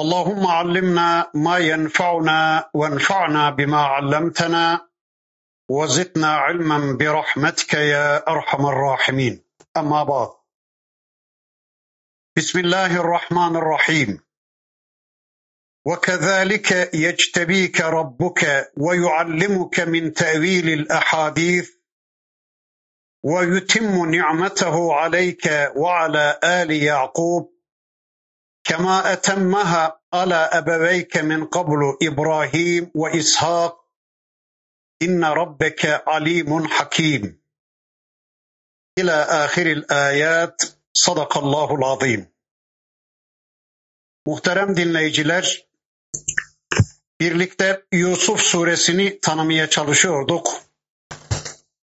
اللهم 0.00 0.46
علمنا 0.46 1.30
ما 1.34 1.58
ينفعنا 1.58 2.70
وانفعنا 2.74 3.50
بما 3.50 3.80
علمتنا 3.82 4.88
وزدنا 5.68 6.36
علما 6.36 6.96
برحمتك 7.00 7.74
يا 7.74 8.28
أرحم 8.28 8.66
الراحمين. 8.66 9.44
أما 9.76 10.02
بعد. 10.04 10.28
بسم 12.36 12.58
الله 12.58 13.00
الرحمن 13.00 13.56
الرحيم. 13.56 14.20
وكذلك 15.86 16.94
يجتبيك 16.94 17.80
ربك 17.80 18.72
ويعلمك 18.76 19.80
من 19.80 20.12
تأويل 20.12 20.68
الأحاديث 20.68 21.70
ويتم 23.24 24.10
نعمته 24.10 24.94
عليك 24.94 25.72
وعلى 25.76 26.40
آل 26.44 26.70
يعقوب 26.70 27.59
كما 28.63 29.13
أتمها 29.13 30.01
على 30.13 30.35
أبويك 30.35 31.17
من 31.17 31.45
قبل 31.45 31.97
إبراهيم 32.03 32.91
وإسحاق 32.95 33.85
إن 35.01 35.23
ربك 35.25 36.03
عليم 36.07 36.67
حكيم 36.67 37.41
إلى 38.99 39.11
آخر 39.11 39.65
الآيات 39.65 40.61
صدق 40.93 41.37
الله 41.37 41.75
العظيم 41.75 42.35
Muhterem 44.27 44.77
dinleyiciler, 44.77 45.65
birlikte 47.19 47.85
Yusuf 47.91 48.41
suresini 48.41 49.19
tanımaya 49.19 49.69
çalışıyorduk. 49.69 50.61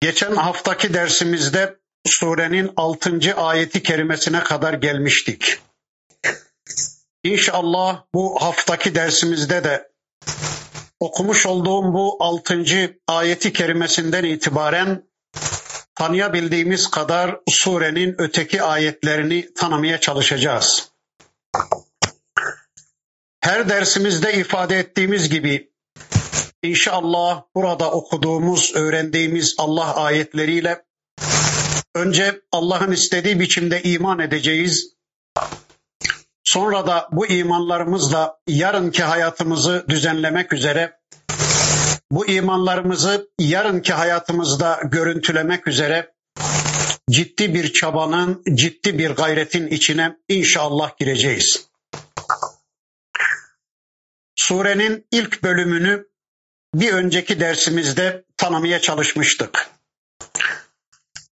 Geçen 0.01 0.35
haftaki 0.35 0.93
dersimizde 0.93 1.79
surenin 2.05 2.73
6. 2.77 3.35
ayeti 3.35 3.83
kerimesine 3.83 4.39
kadar 4.43 4.73
gelmiştik. 4.73 5.61
İnşallah 7.26 8.02
bu 8.14 8.42
haftaki 8.42 8.94
dersimizde 8.94 9.64
de 9.64 9.88
okumuş 11.00 11.46
olduğum 11.46 11.92
bu 11.94 12.16
altıncı 12.20 12.98
ayeti 13.08 13.52
kerimesinden 13.52 14.24
itibaren 14.24 15.04
tanıyabildiğimiz 15.94 16.90
kadar 16.90 17.40
surenin 17.48 18.14
öteki 18.18 18.62
ayetlerini 18.62 19.54
tanımaya 19.54 20.00
çalışacağız. 20.00 20.92
Her 23.40 23.68
dersimizde 23.68 24.34
ifade 24.34 24.78
ettiğimiz 24.78 25.28
gibi 25.30 25.70
inşallah 26.62 27.42
burada 27.54 27.90
okuduğumuz, 27.90 28.72
öğrendiğimiz 28.74 29.54
Allah 29.58 29.96
ayetleriyle 29.96 30.84
önce 31.94 32.40
Allah'ın 32.52 32.92
istediği 32.92 33.40
biçimde 33.40 33.82
iman 33.82 34.18
edeceğiz. 34.18 34.96
Sonra 36.46 36.86
da 36.86 37.08
bu 37.12 37.26
imanlarımızla 37.26 38.38
yarınki 38.46 39.02
hayatımızı 39.02 39.84
düzenlemek 39.88 40.52
üzere, 40.52 40.98
bu 42.10 42.26
imanlarımızı 42.26 43.30
yarınki 43.38 43.92
hayatımızda 43.92 44.80
görüntülemek 44.84 45.68
üzere 45.68 46.14
ciddi 47.10 47.54
bir 47.54 47.72
çabanın, 47.72 48.42
ciddi 48.54 48.98
bir 48.98 49.10
gayretin 49.10 49.66
içine 49.66 50.16
inşallah 50.28 50.96
gireceğiz. 50.98 51.68
Surenin 54.36 55.06
ilk 55.12 55.42
bölümünü 55.42 56.06
bir 56.74 56.92
önceki 56.92 57.40
dersimizde 57.40 58.24
tanımaya 58.36 58.80
çalışmıştık. 58.80 59.70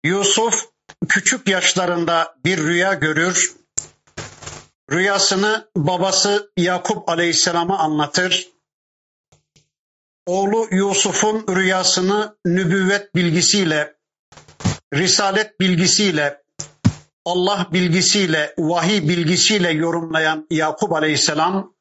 Yusuf 0.04 0.66
küçük 1.10 1.48
yaşlarında 1.48 2.36
bir 2.46 2.58
rüya 2.58 2.94
görür 2.94 3.60
Rüyasını 4.92 5.70
babası 5.76 6.52
Yakup 6.58 7.10
Aleyhisselam'a 7.10 7.78
anlatır. 7.78 8.50
Oğlu 10.26 10.68
Yusuf'un 10.72 11.46
rüyasını 11.56 12.38
nübüvvet 12.46 13.16
bilgisiyle, 13.16 13.96
risalet 14.94 15.60
bilgisiyle, 15.60 16.42
Allah 17.26 17.68
bilgisiyle, 17.74 18.54
vahiy 18.58 19.10
bilgisiyle 19.10 19.70
yorumlayan 19.70 20.48
Yakup 20.50 20.94
Aleyhisselam 20.94 21.74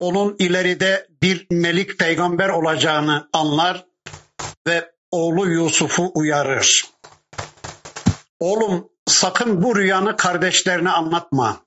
onun 0.00 0.36
ileride 0.38 1.08
bir 1.22 1.46
melik 1.50 1.98
peygamber 1.98 2.48
olacağını 2.48 3.28
anlar 3.32 3.86
ve 4.66 4.90
oğlu 5.10 5.50
Yusuf'u 5.50 6.12
uyarır. 6.14 6.84
Oğlum 8.40 8.88
sakın 9.06 9.62
bu 9.62 9.76
rüyanı 9.76 10.16
kardeşlerine 10.16 10.90
anlatma. 10.90 11.63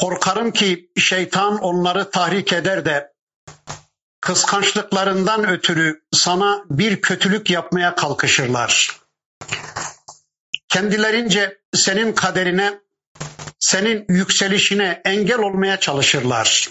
Korkarım 0.00 0.50
ki 0.50 0.90
şeytan 0.98 1.58
onları 1.58 2.10
tahrik 2.10 2.52
eder 2.52 2.84
de 2.84 3.12
kıskançlıklarından 4.20 5.48
ötürü 5.48 6.02
sana 6.12 6.64
bir 6.70 7.00
kötülük 7.00 7.50
yapmaya 7.50 7.94
kalkışırlar. 7.94 9.00
Kendilerince 10.68 11.58
senin 11.74 12.12
kaderine, 12.12 12.80
senin 13.58 14.04
yükselişine 14.08 15.02
engel 15.04 15.38
olmaya 15.38 15.80
çalışırlar. 15.80 16.70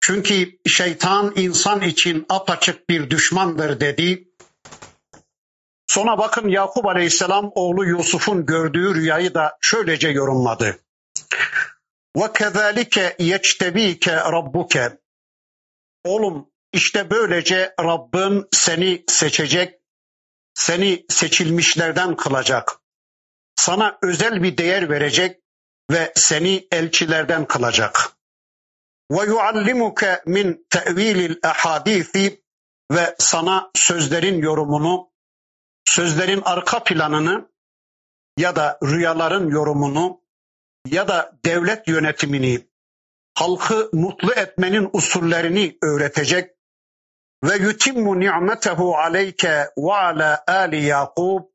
Çünkü 0.00 0.58
şeytan 0.66 1.32
insan 1.36 1.82
için 1.82 2.26
apaçık 2.28 2.88
bir 2.88 3.10
düşmandır 3.10 3.80
dedi. 3.80 4.28
Sonra 5.86 6.18
bakın 6.18 6.48
Yakup 6.48 6.86
Aleyhisselam 6.86 7.50
oğlu 7.54 7.84
Yusuf'un 7.84 8.46
gördüğü 8.46 8.94
rüyayı 8.94 9.34
da 9.34 9.58
şöylece 9.60 10.08
yorumladı. 10.08 10.78
Kezalike 12.34 13.16
yeçtebike 13.18 14.16
rabbuke. 14.16 14.98
Oğlum 16.04 16.50
işte 16.72 17.10
böylece 17.10 17.74
Rabbin 17.80 18.48
seni 18.52 19.04
seçecek, 19.08 19.80
seni 20.54 21.06
seçilmişlerden 21.08 22.16
kılacak. 22.16 22.80
Sana 23.56 23.98
özel 24.02 24.42
bir 24.42 24.56
değer 24.56 24.90
verecek 24.90 25.40
ve 25.90 26.12
seni 26.16 26.68
elçilerden 26.72 27.46
kılacak. 27.46 28.12
Ve 29.10 29.24
yuallimuke 29.24 30.22
min 30.26 30.66
tevilil 30.70 31.36
ahadisi 31.42 32.44
ve 32.92 33.16
sana 33.18 33.70
sözlerin 33.74 34.42
yorumunu, 34.42 35.10
sözlerin 35.84 36.42
arka 36.44 36.84
planını 36.84 37.52
ya 38.38 38.56
da 38.56 38.78
rüyaların 38.82 39.50
yorumunu 39.50 40.21
ya 40.86 41.08
da 41.08 41.32
devlet 41.44 41.88
yönetimini, 41.88 42.68
halkı 43.34 43.90
mutlu 43.92 44.32
etmenin 44.32 44.90
usullerini 44.92 45.78
öğretecek 45.82 46.50
ve 47.44 47.56
yutimmu 47.56 48.20
ni'metehu 48.20 48.96
aleyke 48.96 49.70
ve 49.78 49.92
ala 49.92 50.44
ali 50.46 50.84
Yakub 50.84 51.52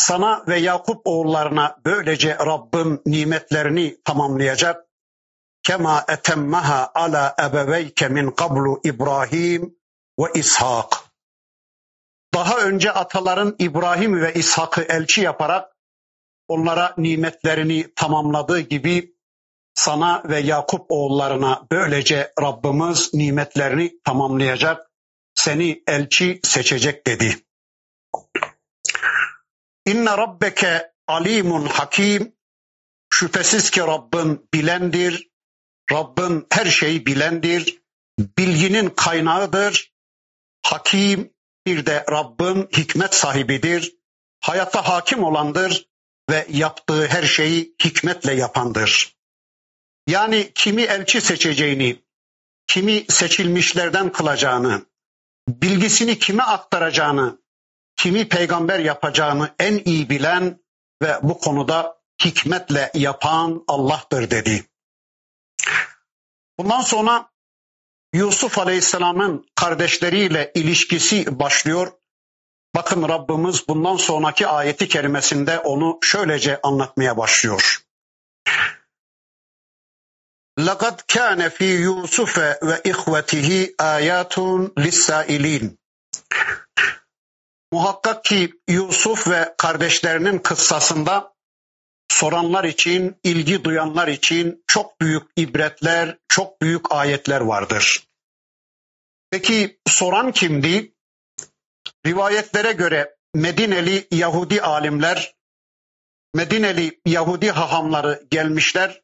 sana 0.00 0.44
ve 0.48 0.58
Yakup 0.58 1.06
oğullarına 1.06 1.78
böylece 1.84 2.36
Rabbim 2.38 3.02
nimetlerini 3.06 4.02
tamamlayacak. 4.04 4.86
Kema 5.62 6.04
etemmeha 6.08 6.92
ala 6.94 7.36
ebeveyke 7.40 8.08
min 8.08 8.30
qablu 8.30 8.80
İbrahim 8.84 9.76
ve 10.18 10.24
İshak. 10.34 10.86
Daha 12.34 12.58
önce 12.58 12.92
ataların 12.92 13.56
İbrahim 13.58 14.22
ve 14.22 14.34
İshak'ı 14.34 14.82
elçi 14.82 15.20
yaparak 15.20 15.76
onlara 16.50 16.94
nimetlerini 16.98 17.94
tamamladığı 17.94 18.60
gibi 18.60 19.14
sana 19.74 20.22
ve 20.24 20.38
Yakup 20.40 20.86
oğullarına 20.88 21.66
böylece 21.72 22.32
Rabbimiz 22.42 23.14
nimetlerini 23.14 24.00
tamamlayacak, 24.04 24.90
seni 25.34 25.82
elçi 25.86 26.40
seçecek 26.44 27.06
dedi. 27.06 27.36
İnne 29.86 30.10
rabbeke 30.10 30.92
alimun 31.06 31.66
hakim. 31.66 32.36
Şüphesiz 33.12 33.70
ki 33.70 33.80
Rabbin 33.80 34.48
bilendir. 34.54 35.30
Rabbin 35.92 36.46
her 36.52 36.66
şeyi 36.66 37.06
bilendir. 37.06 37.82
Bilginin 38.18 38.90
kaynağıdır. 38.90 39.92
Hakim 40.62 41.32
bir 41.66 41.86
de 41.86 42.04
Rabbin 42.10 42.68
hikmet 42.76 43.14
sahibidir. 43.14 43.96
Hayata 44.40 44.88
hakim 44.88 45.24
olandır 45.24 45.89
ve 46.30 46.46
yaptığı 46.50 47.06
her 47.06 47.22
şeyi 47.22 47.74
hikmetle 47.84 48.34
yapandır. 48.34 49.16
Yani 50.06 50.52
kimi 50.54 50.82
elçi 50.82 51.20
seçeceğini, 51.20 52.02
kimi 52.66 53.04
seçilmişlerden 53.08 54.12
kılacağını, 54.12 54.86
bilgisini 55.48 56.18
kime 56.18 56.42
aktaracağını, 56.42 57.38
kimi 57.96 58.28
peygamber 58.28 58.78
yapacağını 58.78 59.54
en 59.58 59.82
iyi 59.84 60.10
bilen 60.10 60.60
ve 61.02 61.18
bu 61.22 61.38
konuda 61.38 62.00
hikmetle 62.24 62.90
yapan 62.94 63.64
Allah'tır 63.68 64.30
dedi. 64.30 64.64
Bundan 66.58 66.80
sonra 66.80 67.30
Yusuf 68.14 68.58
Aleyhisselam'ın 68.58 69.46
kardeşleriyle 69.54 70.52
ilişkisi 70.54 71.38
başlıyor. 71.38 71.92
Bakın 72.75 73.09
Rabbimiz 73.09 73.67
bundan 73.67 73.97
sonraki 73.97 74.47
ayeti 74.47 74.87
kerimesinde 74.87 75.59
onu 75.59 75.99
şöylece 76.01 76.61
anlatmaya 76.61 77.17
başlıyor. 77.17 77.85
لَقَدْ 80.59 80.97
كَانَ 81.07 81.49
ف۪ي 81.49 81.83
يُوسُفَ 81.87 82.59
وَاِخْوَتِهِ 82.59 83.75
آيَاتٌ 83.75 84.35
لِلسَّائِلِينَ 84.77 85.77
Muhakkak 87.71 88.23
ki 88.23 88.53
Yusuf 88.67 89.27
ve 89.27 89.55
kardeşlerinin 89.57 90.39
kıssasında 90.39 91.33
soranlar 92.11 92.63
için, 92.63 93.19
ilgi 93.23 93.63
duyanlar 93.63 94.07
için 94.07 94.63
çok 94.67 95.01
büyük 95.01 95.23
ibretler, 95.37 96.17
çok 96.27 96.61
büyük 96.61 96.91
ayetler 96.91 97.41
vardır. 97.41 98.07
Peki 99.31 99.79
soran 99.87 100.31
kimdi? 100.31 100.95
Rivayetlere 102.06 102.72
göre 102.72 103.16
Medineli 103.34 104.08
Yahudi 104.10 104.62
alimler, 104.62 105.34
Medineli 106.34 107.00
Yahudi 107.06 107.50
hahamları 107.50 108.26
gelmişler. 108.30 109.02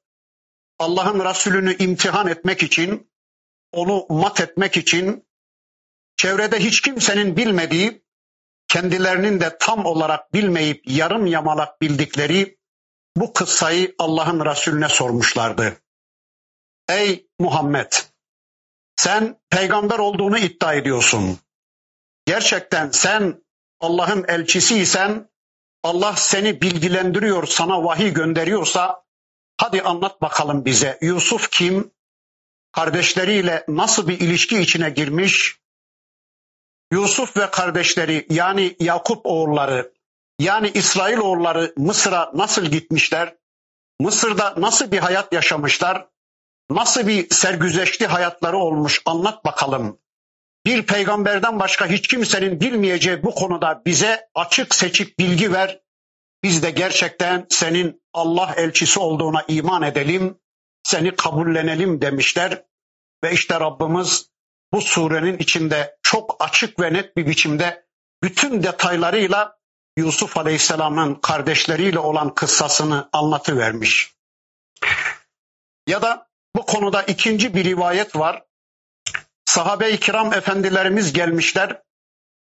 Allah'ın 0.79 1.25
Resulünü 1.25 1.77
imtihan 1.77 2.27
etmek 2.27 2.63
için, 2.63 3.11
onu 3.73 4.07
mat 4.09 4.41
etmek 4.41 4.77
için, 4.77 5.27
çevrede 6.17 6.59
hiç 6.59 6.81
kimsenin 6.81 7.37
bilmediği, 7.37 8.05
kendilerinin 8.69 9.41
de 9.41 9.57
tam 9.61 9.87
olarak 9.87 10.35
bilmeyip 10.35 10.83
yarım 10.87 11.27
yamalak 11.27 11.81
bildikleri 11.81 12.59
bu 13.17 13.33
kıssayı 13.33 13.95
Allah'ın 13.99 14.45
Resulüne 14.45 14.89
sormuşlardı. 14.89 15.77
Ey 16.89 17.27
Muhammed! 17.39 17.93
Sen 18.97 19.41
peygamber 19.51 19.99
olduğunu 19.99 20.39
iddia 20.39 20.75
ediyorsun. 20.75 21.39
Gerçekten 22.27 22.91
sen 22.91 23.45
Allah'ın 23.81 24.25
elçisiysen, 24.29 25.31
Allah 25.83 26.17
seni 26.17 26.61
bilgilendiriyor, 26.61 27.47
sana 27.47 27.85
vahiy 27.85 28.13
gönderiyorsa, 28.13 29.05
hadi 29.57 29.83
anlat 29.83 30.23
bakalım 30.23 30.65
bize. 30.65 30.99
Yusuf 31.03 31.51
kim? 31.51 31.91
Kardeşleriyle 32.73 33.65
nasıl 33.69 34.09
bir 34.09 34.21
ilişki 34.21 34.59
içine 34.59 34.91
girmiş? 34.91 35.61
Yusuf 36.93 37.37
ve 37.37 37.51
kardeşleri 37.51 38.27
yani 38.31 38.77
Yakup 38.81 39.27
oğulları 39.27 39.93
yani 40.39 40.71
İsrail 40.75 41.19
oğulları 41.19 41.75
Mısır'a 41.77 42.31
nasıl 42.35 42.67
gitmişler? 42.67 43.37
Mısır'da 44.01 44.55
nasıl 44.57 44.93
bir 44.93 44.99
hayat 44.99 45.33
yaşamışlar? 45.33 46.09
Nasıl 46.71 47.07
bir 47.07 47.35
sergüzeşli 47.35 48.07
hayatları 48.07 48.57
olmuş 48.57 49.03
anlat 49.07 49.45
bakalım. 49.45 49.99
Bir 50.67 50.83
peygamberden 50.83 51.61
başka 51.61 51.87
hiç 51.87 52.09
kimsenin 52.09 52.61
bilmeyeceği 52.61 53.23
bu 53.23 53.35
konuda 53.35 53.83
bize 53.87 54.29
açık 54.35 54.75
seçik 54.75 55.19
bilgi 55.19 55.53
ver. 55.53 55.81
Biz 56.43 56.63
de 56.63 56.71
gerçekten 56.71 57.47
senin 57.51 58.03
Allah 58.13 58.55
elçisi 58.57 59.01
olduğuna 59.01 59.45
iman 59.49 59.83
edelim, 59.83 60.39
seni 60.83 61.17
kabullenelim 61.17 62.01
demişler. 62.01 62.65
Ve 63.25 63.33
işte 63.33 63.61
Rabbimiz 63.61 64.31
bu 64.73 64.81
surenin 64.81 65.39
içinde 65.39 65.97
çok 66.03 66.37
açık 66.41 66.81
ve 66.81 66.93
net 66.93 67.17
bir 67.17 67.27
biçimde 67.27 67.87
bütün 68.23 68.63
detaylarıyla 68.63 69.59
Yusuf 69.97 70.37
Aleyhisselam'ın 70.37 71.15
kardeşleriyle 71.15 71.99
olan 71.99 72.35
kıssasını 72.35 73.09
anlatıvermiş. 73.13 74.15
Ya 75.87 76.03
da 76.03 76.29
bu 76.57 76.67
konuda 76.67 77.03
ikinci 77.03 77.55
bir 77.55 77.65
rivayet 77.65 78.17
var. 78.17 78.43
Sahabe-i 79.47 80.01
kiram 80.01 80.33
efendilerimiz 80.33 81.13
gelmişler. 81.13 81.83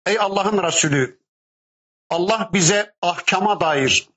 Ey 0.06 0.20
Allah'ın 0.20 0.64
Resulü, 0.64 1.20
Allah 2.10 2.50
bize 2.54 2.94
ahkama 3.02 3.60
dair, 3.60 4.10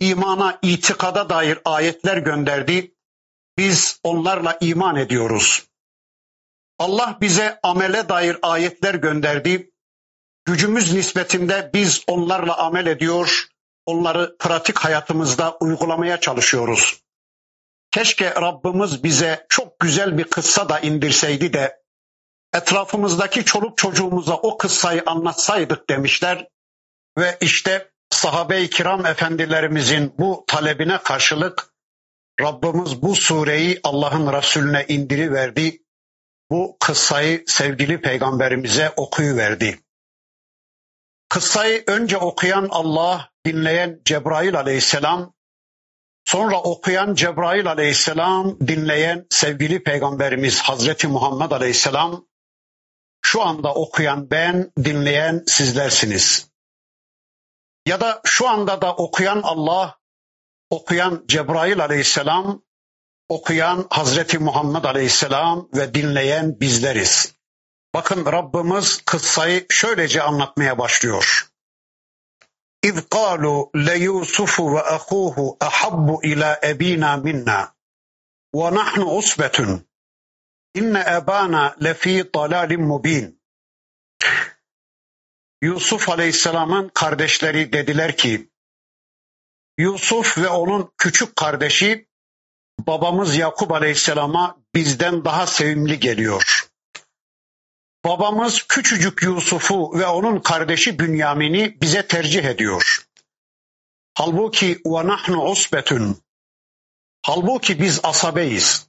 imana, 0.00 0.58
itikada 0.62 1.28
dair 1.28 1.58
ayetler 1.64 2.16
gönderdi. 2.16 2.94
Biz 3.58 4.00
onlarla 4.02 4.58
iman 4.60 4.96
ediyoruz. 4.96 5.66
Allah 6.78 7.18
bize 7.20 7.60
amele 7.62 8.08
dair 8.08 8.38
ayetler 8.42 8.94
gönderdi. 8.94 9.70
Gücümüz 10.44 10.92
nispetinde 10.92 11.70
biz 11.74 12.04
onlarla 12.06 12.58
amel 12.58 12.86
ediyor, 12.86 13.48
onları 13.86 14.36
pratik 14.38 14.78
hayatımızda 14.78 15.56
uygulamaya 15.60 16.20
çalışıyoruz. 16.20 17.02
Keşke 17.90 18.34
Rabbimiz 18.34 19.04
bize 19.04 19.46
çok 19.48 19.80
güzel 19.80 20.18
bir 20.18 20.24
kıssa 20.24 20.68
da 20.68 20.80
indirseydi 20.80 21.52
de 21.52 21.85
etrafımızdaki 22.56 23.44
çoluk 23.44 23.78
çocuğumuza 23.78 24.34
o 24.34 24.58
kıssayı 24.58 25.02
anlatsaydık 25.06 25.90
demişler. 25.90 26.48
Ve 27.18 27.38
işte 27.40 27.90
sahabe-i 28.10 28.70
kiram 28.70 29.06
efendilerimizin 29.06 30.14
bu 30.18 30.44
talebine 30.46 30.98
karşılık 30.98 31.70
Rabbimiz 32.40 33.02
bu 33.02 33.14
sureyi 33.14 33.80
Allah'ın 33.82 34.32
Resulüne 34.32 34.84
indiriverdi. 34.88 35.82
Bu 36.50 36.76
kıssayı 36.80 37.44
sevgili 37.46 38.00
peygamberimize 38.00 38.92
okuyuverdi. 38.96 39.80
Kıssayı 41.28 41.84
önce 41.86 42.18
okuyan 42.18 42.68
Allah, 42.70 43.30
dinleyen 43.46 44.00
Cebrail 44.04 44.56
aleyhisselam, 44.56 45.34
sonra 46.24 46.62
okuyan 46.62 47.14
Cebrail 47.14 47.66
aleyhisselam, 47.70 48.56
dinleyen 48.60 49.26
sevgili 49.30 49.82
peygamberimiz 49.82 50.60
Hazreti 50.60 51.08
Muhammed 51.08 51.50
aleyhisselam, 51.50 52.26
şu 53.26 53.42
anda 53.42 53.74
okuyan 53.74 54.30
ben, 54.30 54.72
dinleyen 54.84 55.44
sizlersiniz. 55.46 56.50
Ya 57.86 58.00
da 58.00 58.20
şu 58.24 58.48
anda 58.48 58.82
da 58.82 58.94
okuyan 58.96 59.40
Allah, 59.42 59.98
okuyan 60.70 61.24
Cebrail 61.28 61.80
aleyhisselam, 61.80 62.62
okuyan 63.28 63.86
Hazreti 63.90 64.38
Muhammed 64.38 64.84
aleyhisselam 64.84 65.68
ve 65.74 65.94
dinleyen 65.94 66.60
bizleriz. 66.60 67.34
Bakın 67.94 68.26
Rabbimiz 68.26 69.02
kıssayı 69.06 69.66
şöylece 69.70 70.22
anlatmaya 70.22 70.78
başlıyor. 70.78 71.48
İz 72.82 73.08
qalu 73.08 73.70
le 73.76 73.98
Yusufu 73.98 74.74
ve 74.74 74.82
ahuhu 74.82 75.56
ahabbu 75.60 76.20
ila 76.22 76.60
ebina 76.64 77.16
minna 77.16 77.74
ve 78.54 79.04
usbetun 79.04 79.86
inne 80.76 81.04
ebana 81.16 81.76
lefi 81.84 82.30
dalalin 82.34 82.82
mubin. 82.82 83.40
Yusuf 85.62 86.08
Aleyhisselam'ın 86.08 86.88
kardeşleri 86.94 87.72
dediler 87.72 88.16
ki 88.16 88.50
Yusuf 89.78 90.38
ve 90.38 90.48
onun 90.48 90.92
küçük 90.98 91.36
kardeşi 91.36 92.08
babamız 92.78 93.36
Yakup 93.36 93.72
Aleyhisselam'a 93.72 94.56
bizden 94.74 95.24
daha 95.24 95.46
sevimli 95.46 96.00
geliyor. 96.00 96.68
Babamız 98.04 98.62
küçücük 98.68 99.22
Yusuf'u 99.22 99.98
ve 99.98 100.06
onun 100.06 100.40
kardeşi 100.40 100.98
Bünyamin'i 100.98 101.80
bize 101.82 102.06
tercih 102.06 102.44
ediyor. 102.44 103.06
Halbuki 104.14 104.80
ve 104.86 105.06
nahnu 105.06 105.44
usbetun. 105.44 106.22
Halbuki 107.22 107.80
biz 107.80 108.00
asabeyiz. 108.02 108.86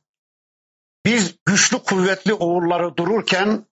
Biz 1.05 1.35
güçlü 1.45 1.79
kuvvetli 1.79 2.33
oğulları 2.33 2.97
dururken 2.97 3.65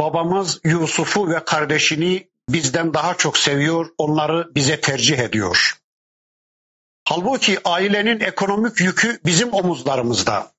babamız 0.00 0.60
Yusuf'u 0.64 1.30
ve 1.30 1.44
kardeşini 1.44 2.28
bizden 2.48 2.94
daha 2.94 3.14
çok 3.14 3.38
seviyor, 3.38 3.88
onları 3.98 4.54
bize 4.54 4.80
tercih 4.80 5.18
ediyor. 5.18 5.78
Halbuki 7.08 7.58
ailenin 7.64 8.20
ekonomik 8.20 8.80
yükü 8.80 9.20
bizim 9.24 9.52
omuzlarımızda. 9.54 10.52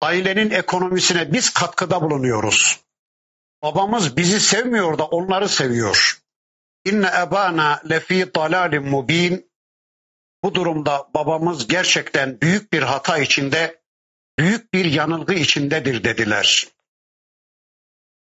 Ailenin 0.00 0.50
ekonomisine 0.50 1.32
biz 1.32 1.50
katkıda 1.50 2.02
bulunuyoruz. 2.02 2.80
Babamız 3.62 4.16
bizi 4.16 4.40
sevmiyor 4.40 4.98
da 4.98 5.04
onları 5.04 5.48
seviyor. 5.48 6.20
İnne 6.84 7.10
ebana 7.22 7.82
lefi 7.90 8.34
dalalin 8.34 8.88
mubin. 8.88 9.50
Bu 10.44 10.54
durumda 10.54 11.08
babamız 11.14 11.68
gerçekten 11.68 12.40
büyük 12.40 12.72
bir 12.72 12.82
hata 12.82 13.18
içinde, 13.18 13.80
büyük 14.38 14.74
bir 14.74 14.84
yanılgı 14.84 15.34
içindedir 15.34 16.04
dediler. 16.04 16.68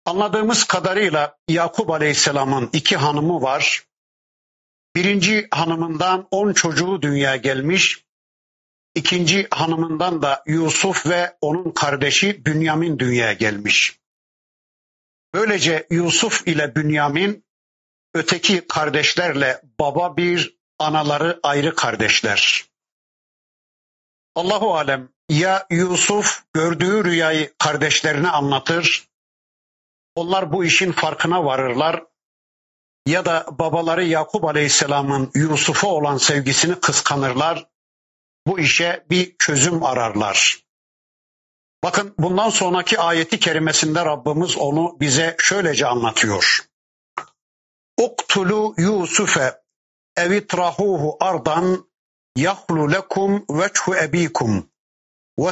Anladığımız 0.06 0.64
kadarıyla 0.64 1.38
Yakup 1.48 1.90
Aleyhisselam'ın 1.90 2.70
iki 2.74 2.98
hanımı 2.98 3.42
var. 3.42 3.88
Birinci 4.96 5.48
hanımından 5.52 6.28
on 6.32 6.54
çocuğu 6.54 7.02
dünyaya 7.02 7.36
gelmiş. 7.36 8.06
İkinci 8.96 9.48
hanımından 9.52 10.22
da 10.22 10.44
Yusuf 10.48 11.08
ve 11.08 11.38
onun 11.42 11.72
kardeşi 11.72 12.46
Bünyamin 12.46 13.00
dünyaya 13.00 13.34
gelmiş. 13.34 14.00
Böylece 15.34 15.88
Yusuf 15.92 16.48
ile 16.48 16.76
Bünyamin 16.76 17.46
öteki 18.14 18.68
kardeşlerle 18.68 19.62
baba 19.80 20.18
bir, 20.18 20.58
anaları 20.80 21.40
ayrı 21.44 21.76
kardeşler. 21.76 22.66
Allahu 24.36 24.76
alem 24.76 25.10
ya 25.30 25.68
Yusuf 25.70 26.44
gördüğü 26.54 27.04
rüyayı 27.04 27.54
kardeşlerine 27.58 28.30
anlatır. 28.30 29.08
Onlar 30.16 30.52
bu 30.52 30.66
işin 30.66 30.92
farkına 30.92 31.46
varırlar 31.46 32.04
ya 33.08 33.26
da 33.26 33.46
babaları 33.52 34.04
Yakup 34.04 34.46
Aleyhisselam'ın 34.46 35.32
Yusuf'a 35.36 35.88
olan 35.88 36.18
sevgisini 36.18 36.80
kıskanırlar. 36.80 37.68
Bu 38.48 38.60
işe 38.60 39.06
bir 39.10 39.36
çözüm 39.40 39.84
ararlar. 39.84 40.64
Bakın 41.84 42.16
bundan 42.20 42.50
sonraki 42.50 43.00
ayeti 43.00 43.40
kerimesinde 43.40 44.06
Rabbimiz 44.06 44.58
onu 44.58 44.98
bize 45.00 45.36
şöylece 45.40 45.88
anlatıyor. 45.88 46.60
Uktulu 48.02 48.74
Yusufe 48.78 49.62
evitrahuhu 50.18 51.18
ardan 51.20 51.88
yahlu 52.36 52.92
lekum 52.92 53.46
veçhu 53.50 53.96
ebikum 53.96 54.70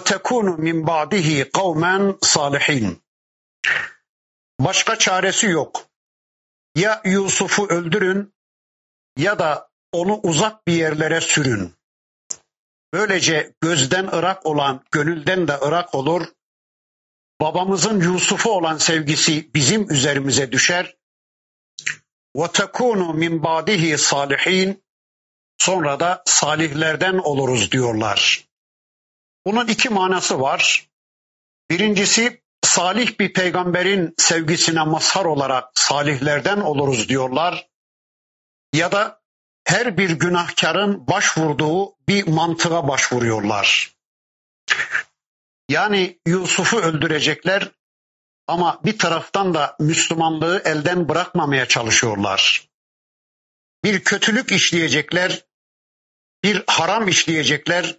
tekunu 0.04 0.58
min 0.58 0.88
ba'dihi 0.88 1.50
kavmen 1.52 2.16
salihin. 2.22 3.04
Başka 4.60 4.98
çaresi 4.98 5.48
yok. 5.48 5.88
Ya 6.76 7.02
Yusuf'u 7.06 7.68
öldürün 7.68 8.34
ya 9.18 9.40
da 9.40 9.70
onu 9.92 10.20
uzak 10.24 10.68
bir 10.68 10.74
yerlere 10.74 11.22
sürün. 11.22 11.74
Böylece 12.94 13.54
gözden 13.62 14.08
ırak 14.08 14.46
olan 14.46 14.84
gönülden 14.92 15.48
de 15.48 15.54
ırak 15.54 15.96
olur. 15.96 16.28
Babamızın 17.42 18.02
Yusuf'u 18.02 18.52
olan 18.52 18.78
sevgisi 18.78 19.54
bizim 19.54 19.92
üzerimize 19.92 20.52
düşer. 20.52 20.96
Tekunu 22.54 23.14
min 23.14 23.44
ba'dihi 23.44 23.98
salihin. 23.98 24.84
Sonra 25.58 26.00
da 26.00 26.24
salihlerden 26.26 27.18
oluruz 27.18 27.72
diyorlar. 27.72 28.46
Bunun 29.46 29.68
iki 29.68 29.90
manası 29.90 30.42
var. 30.42 30.90
Birincisi 31.70 32.42
salih 32.64 33.20
bir 33.20 33.34
peygamberin 33.34 34.14
sevgisine 34.18 34.84
mazhar 34.84 35.26
olarak 35.26 35.80
salihlerden 35.80 36.58
oluruz 36.58 37.10
diyorlar. 37.10 37.68
Ya 38.74 38.92
da 38.92 39.22
her 39.66 39.98
bir 39.98 40.10
günahkarın 40.10 41.08
başvurduğu 41.08 41.96
bir 42.08 42.28
mantığa 42.28 42.88
başvuruyorlar. 42.88 43.96
Yani 45.70 46.20
Yusuf'u 46.28 46.78
öldürecekler 46.78 47.72
ama 48.48 48.82
bir 48.86 48.98
taraftan 48.98 49.54
da 49.54 49.76
Müslümanlığı 49.80 50.62
elden 50.66 51.10
bırakmamaya 51.10 51.68
çalışıyorlar. 51.68 52.70
Bir 53.84 54.04
kötülük 54.04 54.52
işleyecekler, 54.52 55.46
bir 56.44 56.64
haram 56.68 57.08
işleyecekler, 57.08 57.96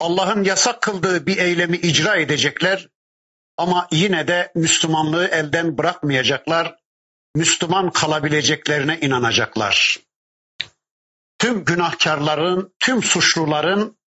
Allah'ın 0.00 0.44
yasak 0.44 0.82
kıldığı 0.82 1.26
bir 1.26 1.36
eylemi 1.36 1.76
icra 1.76 2.16
edecekler 2.16 2.88
ama 3.56 3.88
yine 3.90 4.28
de 4.28 4.52
Müslümanlığı 4.54 5.28
elden 5.28 5.78
bırakmayacaklar, 5.78 6.76
Müslüman 7.34 7.90
kalabileceklerine 7.90 9.00
inanacaklar. 9.00 9.98
Tüm 11.38 11.64
günahkarların, 11.64 12.74
tüm 12.78 13.02
suçluların 13.02 13.98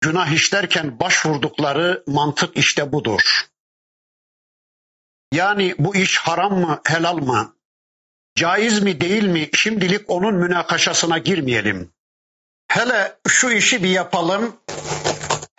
günah 0.00 0.32
işlerken 0.32 1.00
başvurdukları 1.00 2.04
mantık 2.06 2.56
işte 2.56 2.92
budur. 2.92 3.50
Yani 5.32 5.74
bu 5.78 5.96
iş 5.96 6.18
haram 6.18 6.60
mı, 6.60 6.80
helal 6.86 7.16
mı? 7.16 7.56
Caiz 8.36 8.82
mi, 8.82 9.00
değil 9.00 9.24
mi? 9.24 9.48
Şimdilik 9.54 10.10
onun 10.10 10.34
münakaşasına 10.34 11.18
girmeyelim. 11.18 11.92
Hele 12.68 13.18
şu 13.28 13.50
işi 13.50 13.82
bir 13.82 13.88
yapalım. 13.88 14.56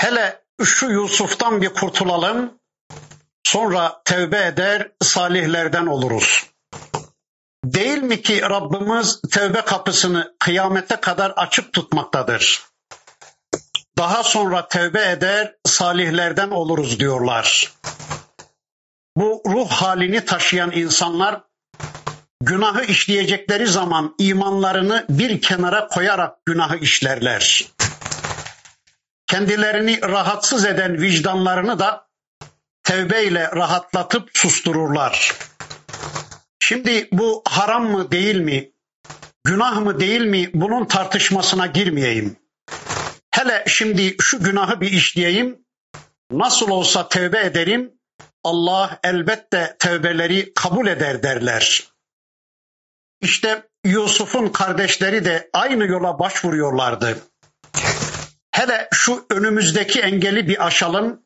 Hele 0.01 0.41
şu 0.63 0.86
Yusuf'tan 0.86 1.62
bir 1.62 1.70
kurtulalım. 1.70 2.53
Sonra 3.43 4.01
tevbe 4.05 4.46
eder, 4.46 4.91
salihlerden 5.01 5.86
oluruz. 5.86 6.46
Değil 7.65 7.98
mi 7.98 8.22
ki 8.22 8.41
Rabbimiz 8.41 9.22
tevbe 9.31 9.62
kapısını 9.62 10.36
kıyamete 10.39 10.96
kadar 10.96 11.31
açık 11.31 11.74
tutmaktadır. 11.74 12.65
Daha 13.98 14.24
sonra 14.24 14.67
tevbe 14.67 15.12
eder, 15.12 15.55
salihlerden 15.65 16.50
oluruz 16.50 17.00
diyorlar. 17.00 17.74
Bu 19.17 19.43
ruh 19.46 19.70
halini 19.70 20.25
taşıyan 20.25 20.72
insanlar 20.72 21.41
günahı 22.41 22.84
işleyecekleri 22.84 23.67
zaman 23.67 24.15
imanlarını 24.17 25.05
bir 25.10 25.41
kenara 25.41 25.88
koyarak 25.88 26.46
günahı 26.46 26.77
işlerler. 26.77 27.72
Kendilerini 29.31 30.01
rahatsız 30.01 30.65
eden 30.65 31.01
vicdanlarını 31.01 31.79
da 31.79 32.07
tevbeyle 32.83 33.51
rahatlatıp 33.55 34.29
sustururlar. 34.33 35.33
Şimdi 36.59 37.07
bu 37.11 37.43
haram 37.45 37.91
mı 37.91 38.11
değil 38.11 38.35
mi? 38.35 38.71
Günah 39.43 39.79
mı 39.79 40.00
değil 40.00 40.21
mi? 40.21 40.50
Bunun 40.53 40.85
tartışmasına 40.85 41.67
girmeyeyim. 41.67 42.35
Hele 43.31 43.63
şimdi 43.67 44.15
şu 44.21 44.43
günahı 44.43 44.81
bir 44.81 44.91
işleyeyim. 44.91 45.65
Nasıl 46.31 46.69
olsa 46.69 47.09
tevbe 47.09 47.39
ederim. 47.39 47.91
Allah 48.43 49.00
elbette 49.03 49.75
tevbeleri 49.79 50.53
kabul 50.53 50.88
eder 50.88 51.23
derler. 51.23 51.83
İşte 53.21 53.63
Yusuf'un 53.85 54.50
kardeşleri 54.50 55.25
de 55.25 55.50
aynı 55.53 55.85
yola 55.85 56.19
başvuruyorlardı. 56.19 57.30
Hele 58.51 58.88
şu 58.93 59.25
önümüzdeki 59.29 60.01
engeli 60.01 60.48
bir 60.48 60.65
aşalım. 60.65 61.22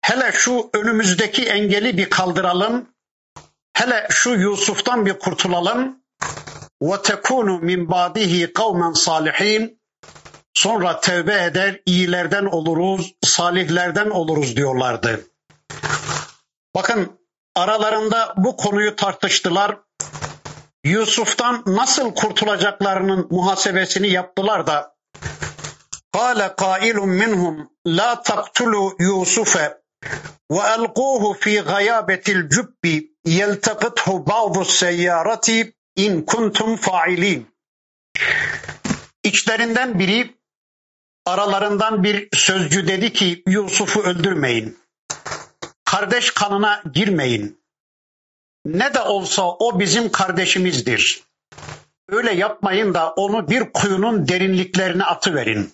Hele 0.00 0.32
şu 0.32 0.70
önümüzdeki 0.74 1.44
engeli 1.44 1.98
bir 1.98 2.10
kaldıralım. 2.10 2.88
Hele 3.74 4.06
şu 4.10 4.30
Yusuf'tan 4.30 5.06
bir 5.06 5.18
kurtulalım. 5.18 5.98
Ve 6.82 7.02
tekunu 7.02 7.58
min 7.58 7.90
badihi 7.90 8.52
kavmen 8.52 8.92
salihin. 8.92 9.80
Sonra 10.54 11.00
tevbe 11.00 11.44
eder, 11.44 11.80
iyilerden 11.86 12.44
oluruz, 12.44 13.14
salihlerden 13.24 14.10
oluruz 14.10 14.56
diyorlardı. 14.56 15.20
Bakın 16.74 17.20
aralarında 17.56 18.34
bu 18.36 18.56
konuyu 18.56 18.96
tartıştılar. 18.96 19.78
Yusuf'tan 20.84 21.62
nasıl 21.66 22.14
kurtulacaklarının 22.14 23.26
muhasebesini 23.30 24.08
yaptılar 24.08 24.66
da 24.66 24.97
قال 26.13 26.41
قائل 26.41 26.97
منهم 26.97 27.69
لا 27.85 28.13
تقتلوا 28.13 28.91
يوسف 28.99 29.71
وألقوه 30.49 31.33
في 31.33 31.59
غيابة 31.59 32.23
الجب 32.29 32.83
يلتقطه 33.25 34.19
بعض 34.19 34.57
السيارة 34.57 35.47
إن 35.99 36.21
كنتم 36.21 36.75
فاعلين 36.75 37.53
İçlerinden 39.23 39.99
biri 39.99 40.35
aralarından 41.25 42.03
bir 42.03 42.27
sözcü 42.33 42.87
dedi 42.87 43.13
ki 43.13 43.43
Yusuf'u 43.47 44.01
öldürmeyin. 44.01 44.79
Kardeş 45.85 46.31
kanına 46.31 46.83
girmeyin. 46.93 47.63
Ne 48.65 48.93
de 48.93 49.01
olsa 49.01 49.43
o 49.49 49.79
bizim 49.79 50.11
kardeşimizdir. 50.11 51.23
Öyle 52.09 52.33
yapmayın 52.33 52.93
da 52.93 53.13
onu 53.13 53.49
bir 53.49 53.73
kuyunun 53.73 54.27
derinliklerine 54.27 55.03
atıverin. 55.03 55.73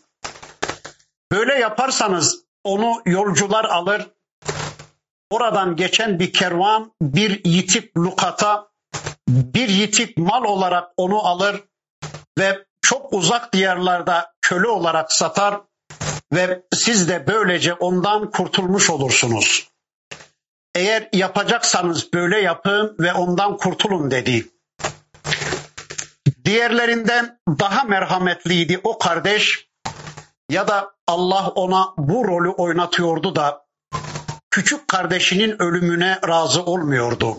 Böyle 1.32 1.54
yaparsanız 1.54 2.44
onu 2.64 3.02
yolcular 3.06 3.64
alır, 3.64 4.10
oradan 5.30 5.76
geçen 5.76 6.18
bir 6.18 6.32
kervan 6.32 6.92
bir 7.02 7.44
yitik 7.44 7.98
lukata, 7.98 8.68
bir 9.28 9.68
yitik 9.68 10.18
mal 10.18 10.44
olarak 10.44 10.90
onu 10.96 11.26
alır 11.26 11.64
ve 12.38 12.64
çok 12.82 13.12
uzak 13.12 13.52
diyarlarda 13.52 14.34
köle 14.42 14.68
olarak 14.68 15.12
satar 15.12 15.60
ve 16.32 16.62
siz 16.74 17.08
de 17.08 17.26
böylece 17.26 17.74
ondan 17.74 18.30
kurtulmuş 18.30 18.90
olursunuz. 18.90 19.68
Eğer 20.74 21.08
yapacaksanız 21.12 22.12
böyle 22.12 22.40
yapın 22.40 22.96
ve 22.98 23.12
ondan 23.12 23.56
kurtulun 23.56 24.10
dedi. 24.10 24.48
Diğerlerinden 26.44 27.38
daha 27.48 27.84
merhametliydi 27.84 28.80
o 28.84 28.98
kardeş 28.98 29.68
ya 30.50 30.68
da 30.68 30.93
Allah 31.06 31.48
ona 31.48 31.94
bu 31.98 32.24
rolü 32.24 32.48
oynatıyordu 32.48 33.36
da 33.36 33.66
küçük 34.50 34.88
kardeşinin 34.88 35.62
ölümüne 35.62 36.18
razı 36.28 36.64
olmuyordu. 36.64 37.36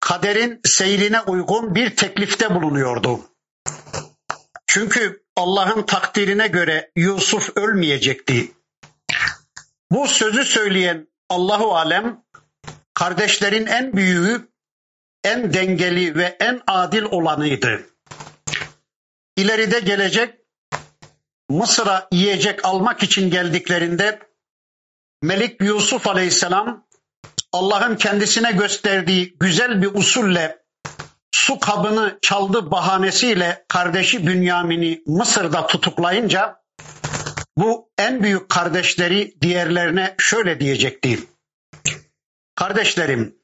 Kaderin 0.00 0.60
seyrine 0.64 1.20
uygun 1.20 1.74
bir 1.74 1.96
teklifte 1.96 2.54
bulunuyordu. 2.54 3.20
Çünkü 4.66 5.24
Allah'ın 5.36 5.82
takdirine 5.82 6.46
göre 6.46 6.90
Yusuf 6.96 7.56
ölmeyecekti. 7.56 8.52
Bu 9.90 10.08
sözü 10.08 10.44
söyleyen 10.44 11.08
Allahu 11.28 11.76
alem 11.76 12.24
kardeşlerin 12.94 13.66
en 13.66 13.92
büyüğü, 13.92 14.48
en 15.24 15.54
dengeli 15.54 16.14
ve 16.14 16.36
en 16.40 16.62
adil 16.66 17.02
olanıydı. 17.02 17.86
İleride 19.36 19.80
gelecek 19.80 20.43
Mısır'a 21.50 22.08
yiyecek 22.12 22.64
almak 22.64 23.02
için 23.02 23.30
geldiklerinde 23.30 24.18
Melik 25.22 25.60
Yusuf 25.60 26.06
Aleyhisselam 26.06 26.86
Allah'ın 27.52 27.96
kendisine 27.96 28.52
gösterdiği 28.52 29.36
güzel 29.40 29.82
bir 29.82 29.94
usulle 29.94 30.64
su 31.32 31.60
kabını 31.60 32.18
çaldı 32.22 32.70
bahanesiyle 32.70 33.64
kardeşi 33.68 34.26
Bünyamin'i 34.26 35.02
Mısır'da 35.06 35.66
tutuklayınca 35.66 36.62
bu 37.58 37.90
en 37.98 38.22
büyük 38.22 38.48
kardeşleri 38.48 39.34
diğerlerine 39.40 40.14
şöyle 40.18 40.60
diyecekti. 40.60 41.18
Kardeşlerim, 42.54 43.36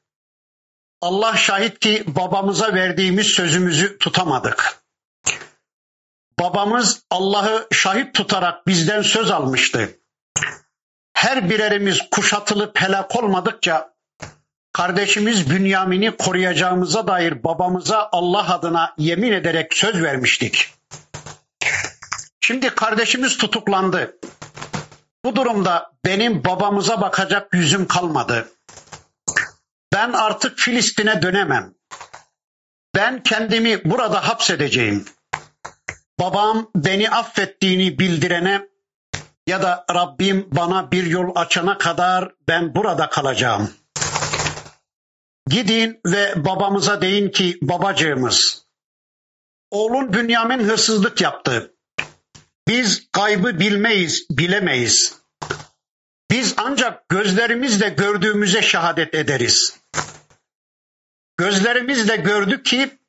Allah 1.01 1.37
şahit 1.37 1.79
ki 1.79 2.03
babamıza 2.07 2.73
verdiğimiz 2.73 3.27
sözümüzü 3.27 3.97
tutamadık. 3.97 4.80
Babamız 6.41 7.03
Allah'ı 7.09 7.67
şahit 7.71 8.13
tutarak 8.13 8.67
bizden 8.67 9.01
söz 9.01 9.31
almıştı. 9.31 9.99
Her 11.13 11.49
birerimiz 11.49 12.09
kuşatılıp 12.11 12.81
helak 12.81 13.15
olmadıkça 13.15 13.93
kardeşimiz 14.73 15.49
Bünyamin'i 15.49 16.17
koruyacağımıza 16.17 17.07
dair 17.07 17.43
babamıza 17.43 18.09
Allah 18.11 18.53
adına 18.53 18.93
yemin 18.97 19.31
ederek 19.31 19.73
söz 19.73 20.01
vermiştik. 20.03 20.73
Şimdi 22.39 22.69
kardeşimiz 22.69 23.37
tutuklandı. 23.37 24.17
Bu 25.25 25.35
durumda 25.35 25.91
benim 26.05 26.43
babamıza 26.43 27.01
bakacak 27.01 27.53
yüzüm 27.53 27.87
kalmadı. 27.87 28.51
Ben 29.93 30.13
artık 30.13 30.59
Filistin'e 30.59 31.21
dönemem. 31.21 31.73
Ben 32.95 33.23
kendimi 33.23 33.83
burada 33.85 34.27
hapsedeceğim. 34.27 35.05
Babam 36.21 36.71
beni 36.75 37.09
affettiğini 37.09 37.99
bildirene 37.99 38.67
ya 39.47 39.61
da 39.61 39.85
Rabbim 39.93 40.47
bana 40.51 40.91
bir 40.91 41.05
yol 41.05 41.35
açana 41.35 41.77
kadar 41.77 42.31
ben 42.47 42.75
burada 42.75 43.09
kalacağım. 43.09 43.73
Gidin 45.49 45.99
ve 46.05 46.45
babamıza 46.45 47.01
deyin 47.01 47.29
ki 47.29 47.57
babacığımız 47.61 48.65
oğlun 49.71 50.13
Bünyamin 50.13 50.59
hırsızlık 50.59 51.21
yaptı. 51.21 51.73
Biz 52.67 53.11
kaybı 53.11 53.59
bilmeyiz, 53.59 54.25
bilemeyiz. 54.31 55.15
Biz 56.31 56.53
ancak 56.57 57.09
gözlerimizle 57.09 57.89
gördüğümüze 57.89 58.61
şehadet 58.61 59.15
ederiz. 59.15 59.79
Gözlerimizle 61.37 62.15
gördük 62.15 62.65
ki 62.65 63.00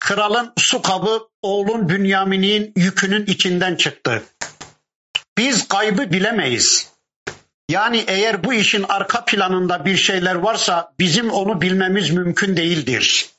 kralın 0.00 0.52
su 0.58 0.82
kabı 0.82 1.28
oğlun 1.42 1.88
Bünyamin'in 1.88 2.72
yükünün 2.76 3.26
içinden 3.26 3.76
çıktı. 3.76 4.22
Biz 5.38 5.68
kaybı 5.68 6.12
bilemeyiz. 6.12 6.92
Yani 7.68 8.04
eğer 8.06 8.44
bu 8.44 8.54
işin 8.54 8.84
arka 8.88 9.24
planında 9.24 9.84
bir 9.84 9.96
şeyler 9.96 10.34
varsa 10.34 10.94
bizim 10.98 11.30
onu 11.30 11.60
bilmemiz 11.60 12.10
mümkün 12.10 12.56
değildir. 12.56 13.30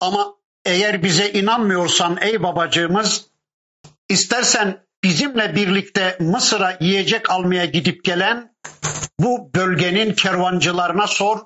Ama 0.00 0.34
eğer 0.64 1.02
bize 1.02 1.30
inanmıyorsan 1.30 2.18
ey 2.20 2.42
babacığımız 2.42 3.26
istersen 4.08 4.86
bizimle 5.04 5.56
birlikte 5.56 6.16
Mısır'a 6.20 6.76
yiyecek 6.80 7.30
almaya 7.30 7.64
gidip 7.64 8.04
gelen 8.04 8.54
bu 9.20 9.54
bölgenin 9.54 10.14
kervancılarına 10.14 11.06
sor 11.06 11.38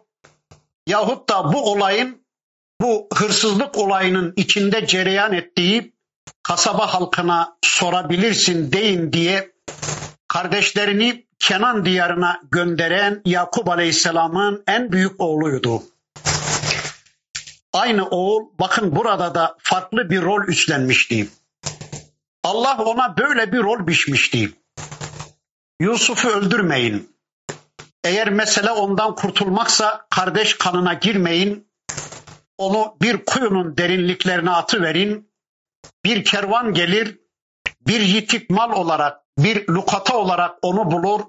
yahut 0.87 1.29
da 1.29 1.53
bu 1.53 1.73
olayın 1.73 2.26
bu 2.81 3.09
hırsızlık 3.15 3.79
olayının 3.79 4.33
içinde 4.37 4.87
cereyan 4.87 5.33
ettiği 5.33 5.93
kasaba 6.43 6.95
halkına 6.95 7.57
sorabilirsin 7.63 8.73
deyin 8.73 9.13
diye 9.13 9.53
kardeşlerini 10.29 11.27
Kenan 11.39 11.85
diyarına 11.85 12.41
gönderen 12.51 13.23
Yakup 13.25 13.69
Aleyhisselam'ın 13.69 14.63
en 14.67 14.93
büyük 14.93 15.21
oğluydu. 15.21 15.83
Aynı 17.73 18.09
oğul 18.09 18.45
bakın 18.61 18.97
burada 18.97 19.35
da 19.35 19.57
farklı 19.59 20.11
bir 20.11 20.23
rol 20.23 20.49
üstlenmişti. 20.49 21.29
Allah 22.45 22.83
ona 22.85 23.17
böyle 23.17 23.53
bir 23.53 23.59
rol 23.59 23.87
biçmişti. 23.87 24.53
Yusuf'u 25.81 26.29
öldürmeyin. 26.29 27.17
Eğer 28.05 28.31
mesele 28.31 28.71
ondan 28.71 29.15
kurtulmaksa 29.15 30.07
kardeş 30.11 30.59
kanına 30.59 30.95
girmeyin. 30.95 31.66
Onu 32.59 32.97
bir 33.03 33.25
kuyunun 33.25 33.77
derinliklerine 33.77 34.51
atıverin. 34.51 35.31
Bir 36.05 36.25
kervan 36.25 36.75
gelir, 36.75 37.19
bir 37.87 38.01
yitik 38.01 38.51
mal 38.51 38.73
olarak, 38.73 39.21
bir 39.39 39.69
lukata 39.69 40.17
olarak 40.17 40.59
onu 40.63 40.91
bulur 40.91 41.21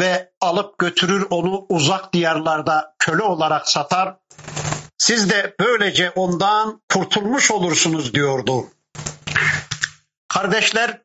ve 0.00 0.32
alıp 0.40 0.78
götürür 0.78 1.26
onu 1.30 1.66
uzak 1.68 2.12
diyarlarda 2.12 2.94
köle 2.98 3.22
olarak 3.22 3.68
satar. 3.68 4.16
Siz 4.98 5.30
de 5.30 5.54
böylece 5.60 6.10
ondan 6.10 6.82
kurtulmuş 6.92 7.50
olursunuz 7.50 8.14
diyordu. 8.14 8.66
Kardeşler 10.28 11.02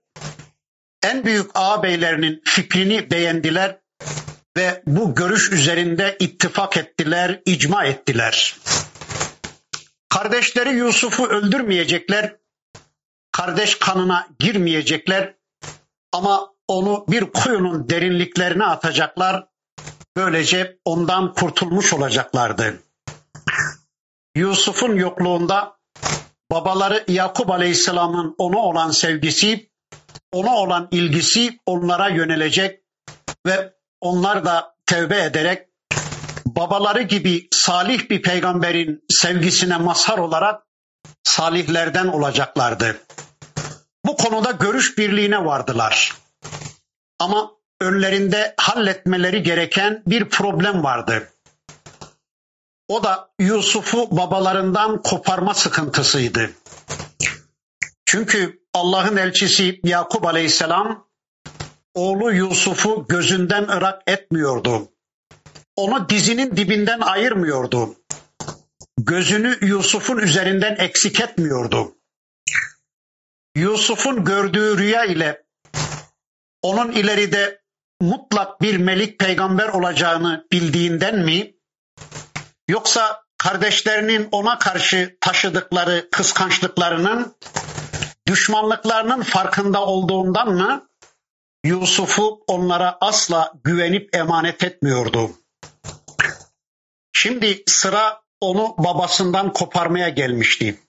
en 1.03 1.25
büyük 1.25 1.51
ağabeylerinin 1.55 2.41
fikrini 2.45 3.11
beğendiler 3.11 3.77
ve 4.57 4.83
bu 4.87 5.15
görüş 5.15 5.51
üzerinde 5.51 6.17
ittifak 6.19 6.77
ettiler, 6.77 7.41
icma 7.45 7.85
ettiler. 7.85 8.55
Kardeşleri 10.09 10.75
Yusuf'u 10.75 11.27
öldürmeyecekler, 11.27 12.35
kardeş 13.31 13.79
kanına 13.79 14.27
girmeyecekler 14.39 15.35
ama 16.11 16.53
onu 16.67 17.05
bir 17.07 17.31
kuyunun 17.31 17.89
derinliklerine 17.89 18.65
atacaklar. 18.65 19.47
Böylece 20.15 20.79
ondan 20.85 21.33
kurtulmuş 21.33 21.93
olacaklardı. 21.93 22.79
Yusuf'un 24.35 24.95
yokluğunda 24.95 25.79
babaları 26.51 27.05
Yakup 27.07 27.49
Aleyhisselam'ın 27.49 28.35
ona 28.37 28.57
olan 28.57 28.91
sevgisi, 28.91 29.69
ona 30.33 30.55
olan 30.55 30.87
ilgisi 30.91 31.59
onlara 31.65 32.09
yönelecek 32.09 32.81
ve 33.45 33.73
onlar 34.01 34.45
da 34.45 34.75
tevbe 34.85 35.23
ederek 35.23 35.68
babaları 36.59 37.01
gibi 37.01 37.47
salih 37.51 38.09
bir 38.09 38.21
peygamberin 38.21 39.03
sevgisine 39.09 39.77
mazhar 39.77 40.17
olarak 40.17 40.63
salihlerden 41.23 42.07
olacaklardı. 42.07 42.97
Bu 44.05 44.17
konuda 44.17 44.51
görüş 44.51 44.97
birliğine 44.97 45.45
vardılar. 45.45 46.15
Ama 47.19 47.51
önlerinde 47.81 48.53
halletmeleri 48.57 49.43
gereken 49.43 50.03
bir 50.07 50.25
problem 50.25 50.83
vardı. 50.83 51.29
O 52.87 53.03
da 53.03 53.29
Yusuf'u 53.39 54.17
babalarından 54.17 55.01
koparma 55.01 55.53
sıkıntısıydı. 55.53 56.49
Çünkü 58.05 58.59
Allah'ın 58.73 59.17
elçisi 59.17 59.79
Yakup 59.83 60.25
Aleyhisselam 60.25 61.07
oğlu 61.93 62.33
Yusuf'u 62.33 63.05
gözünden 63.09 63.63
ırak 63.63 64.01
etmiyordu. 64.07 64.89
Onu 65.79 66.09
dizinin 66.09 66.57
dibinden 66.57 66.99
ayırmıyordu. 66.99 67.95
Gözünü 68.97 69.57
Yusuf'un 69.61 70.17
üzerinden 70.17 70.75
eksik 70.75 71.21
etmiyordu. 71.21 71.95
Yusuf'un 73.55 74.25
gördüğü 74.25 74.77
rüya 74.77 75.05
ile 75.05 75.43
onun 76.61 76.91
ileride 76.91 77.61
mutlak 78.01 78.61
bir 78.61 78.77
melik 78.77 79.19
peygamber 79.19 79.67
olacağını 79.67 80.47
bildiğinden 80.51 81.19
mi? 81.19 81.53
Yoksa 82.67 83.23
kardeşlerinin 83.37 84.27
ona 84.31 84.59
karşı 84.59 85.17
taşıdıkları 85.21 86.09
kıskançlıklarının, 86.11 87.35
düşmanlıklarının 88.27 89.21
farkında 89.21 89.85
olduğundan 89.85 90.53
mı 90.53 90.89
Yusuf'u 91.65 92.43
onlara 92.47 92.97
asla 93.01 93.53
güvenip 93.63 94.15
emanet 94.15 94.63
etmiyordu. 94.63 95.31
Şimdi 97.21 97.63
sıra 97.67 98.21
onu 98.41 98.75
babasından 98.77 99.53
koparmaya 99.53 100.09
gelmişti. 100.09 100.79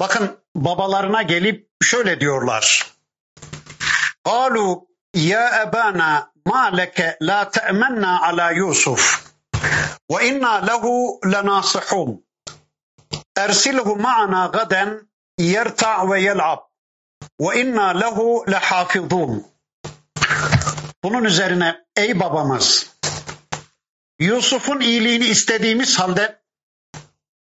Bakın 0.00 0.38
babalarına 0.56 1.22
gelip 1.22 1.68
şöyle 1.82 2.20
diyorlar. 2.20 2.94
Kalu 4.24 4.86
ya 5.14 5.62
ebana 5.62 6.32
ma 6.46 6.64
leke 6.64 7.18
la 7.22 7.50
te'menna 7.50 8.22
ala 8.22 8.50
Yusuf 8.50 9.24
ve 10.10 10.28
inna 10.28 10.52
lehu 10.54 11.20
lenasihun. 11.32 12.24
Ersilhu 13.36 13.96
ma'ana 13.96 14.46
gaden 14.46 15.08
yerta 15.38 16.10
ve 16.10 16.20
yel'ab 16.20 16.58
ve 17.40 17.60
inna 17.60 17.86
lehu 17.86 18.44
lehafizun. 18.50 19.46
Bunun 21.04 21.24
üzerine 21.24 21.76
ey 21.96 22.20
babamız 22.20 22.87
Yusuf'un 24.20 24.80
iyiliğini 24.80 25.24
istediğimiz 25.26 25.98
halde 25.98 26.40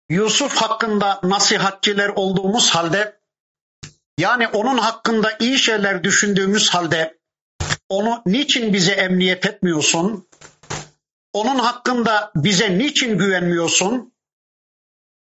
Yusuf 0.10 0.56
hakkında 0.56 1.20
nasihatçiler 1.24 2.10
olduğumuz 2.10 2.70
halde 2.70 3.20
yani 4.18 4.48
onun 4.48 4.78
hakkında 4.78 5.38
iyi 5.40 5.60
şeyler 5.60 6.04
düşündüğümüz 6.04 6.70
halde 6.70 7.18
onu 7.90 8.22
niçin 8.26 8.74
bize 8.74 8.92
emniyet 8.92 9.46
etmiyorsun? 9.46 10.28
Onun 11.34 11.60
hakkında 11.60 12.32
bize 12.36 12.78
niçin 12.78 13.18
güvenmiyorsun? 13.18 14.14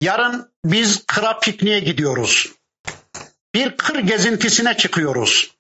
Yarın 0.01 0.53
biz 0.65 1.07
kıra 1.07 1.39
pikniğe 1.39 1.81
gidiyoruz. 1.81 2.53
Bir 3.55 3.77
kır 3.77 3.99
gezintisine 3.99 4.77
çıkıyoruz. 4.77 5.55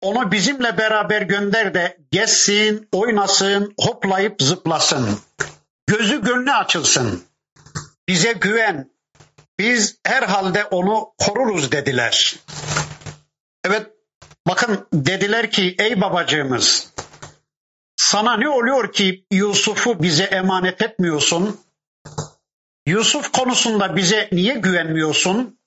Onu 0.00 0.32
bizimle 0.32 0.78
beraber 0.78 1.22
gönder 1.22 1.74
de 1.74 1.98
gezsin, 2.10 2.88
oynasın, 2.92 3.74
hoplayıp 3.80 4.42
zıplasın. 4.42 5.18
Gözü 5.86 6.22
gönlü 6.22 6.52
açılsın. 6.52 7.24
Bize 8.08 8.32
güven. 8.32 8.90
Biz 9.58 9.98
herhalde 10.06 10.64
onu 10.64 11.12
koruruz 11.18 11.72
dediler. 11.72 12.36
Evet 13.64 13.86
bakın 14.48 14.86
dediler 14.92 15.50
ki 15.50 15.74
ey 15.78 16.00
babacığımız 16.00 16.92
sana 17.96 18.36
ne 18.36 18.48
oluyor 18.48 18.92
ki 18.92 19.26
Yusuf'u 19.32 20.02
bize 20.02 20.24
emanet 20.24 20.82
etmiyorsun? 20.82 21.60
Yusuf 22.86 23.32
konusunda 23.32 23.96
bize 23.96 24.28
niye 24.32 24.54
güvenmiyorsun? 24.54 25.58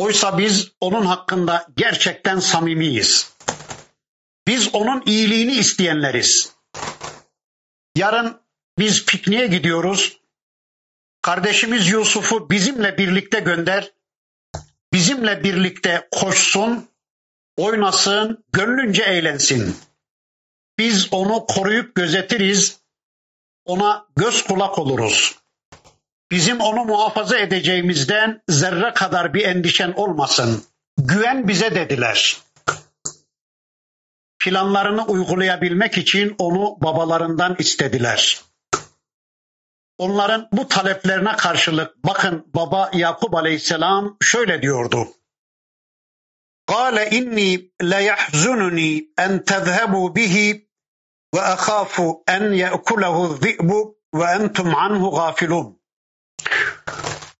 Oysa 0.00 0.38
biz 0.38 0.72
onun 0.80 1.06
hakkında 1.06 1.66
gerçekten 1.76 2.38
samimiyiz. 2.40 3.32
Biz 4.46 4.74
onun 4.74 5.02
iyiliğini 5.06 5.52
isteyenleriz. 5.52 6.52
Yarın 7.96 8.40
biz 8.78 9.06
pikniğe 9.06 9.46
gidiyoruz. 9.46 10.20
Kardeşimiz 11.22 11.88
Yusuf'u 11.88 12.50
bizimle 12.50 12.98
birlikte 12.98 13.40
gönder. 13.40 13.92
Bizimle 14.92 15.44
birlikte 15.44 16.08
koşsun, 16.10 16.88
oynasın, 17.56 18.44
gönlünce 18.52 19.02
eğlensin. 19.02 19.76
Biz 20.78 21.08
onu 21.12 21.46
koruyup 21.46 21.94
gözetiriz. 21.94 22.80
Ona 23.64 24.06
göz 24.16 24.42
kulak 24.42 24.78
oluruz. 24.78 25.38
Bizim 26.31 26.61
onu 26.61 26.85
muhafaza 26.85 27.37
edeceğimizden 27.37 28.41
zerre 28.49 28.93
kadar 28.93 29.33
bir 29.33 29.45
endişen 29.45 29.91
olmasın. 29.91 30.63
Güven 30.97 31.47
bize 31.47 31.75
dediler. 31.75 32.37
Planlarını 34.39 35.05
uygulayabilmek 35.05 35.97
için 35.97 36.35
onu 36.37 36.77
babalarından 36.81 37.55
istediler. 37.59 38.41
Onların 39.97 40.47
bu 40.51 40.67
taleplerine 40.67 41.35
karşılık 41.35 42.05
bakın 42.05 42.47
baba 42.55 42.91
Yakup 42.93 43.35
Aleyhisselam 43.35 44.17
şöyle 44.21 44.61
diyordu. 44.61 45.07
قال 46.67 46.97
إني 46.99 47.71
ليحزنني 47.81 48.91
أن 49.19 49.43
تذهبوا 49.43 50.09
به 50.09 50.61
وأخاف 51.33 52.01
أن 52.29 52.53
يأكله 52.53 53.25
الذئب 53.25 53.71
وأنتم 54.13 54.75
عنه 54.75 55.09
غافلون 55.09 55.77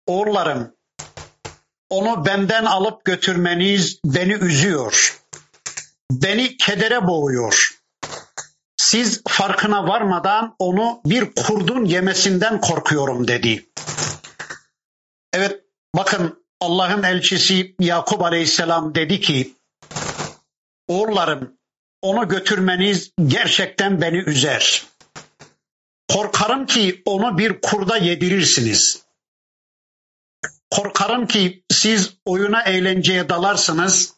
Oğullarım, 0.06 0.74
onu 1.90 2.26
benden 2.26 2.64
alıp 2.64 3.04
götürmeniz 3.04 4.00
beni 4.04 4.32
üzüyor. 4.32 5.20
Beni 6.10 6.56
kedere 6.56 7.06
boğuyor. 7.06 7.80
Siz 8.76 9.22
farkına 9.28 9.88
varmadan 9.88 10.54
onu 10.58 11.00
bir 11.06 11.34
kurdun 11.34 11.84
yemesinden 11.84 12.60
korkuyorum 12.60 13.28
dedi. 13.28 13.66
Evet 15.32 15.60
bakın 15.96 16.44
Allah'ın 16.60 17.02
elçisi 17.02 17.74
Yakup 17.80 18.22
Aleyhisselam 18.22 18.94
dedi 18.94 19.20
ki 19.20 19.54
oğullarım 20.88 21.58
onu 22.02 22.28
götürmeniz 22.28 23.10
gerçekten 23.26 24.00
beni 24.00 24.16
üzer. 24.16 24.86
Korkarım 26.08 26.66
ki 26.66 27.02
onu 27.04 27.38
bir 27.38 27.60
kurda 27.60 27.96
yedirirsiniz. 27.96 29.02
Korkarım 30.70 31.26
ki 31.26 31.64
siz 31.70 32.16
oyuna 32.24 32.62
eğlenceye 32.62 33.28
dalarsınız. 33.28 34.14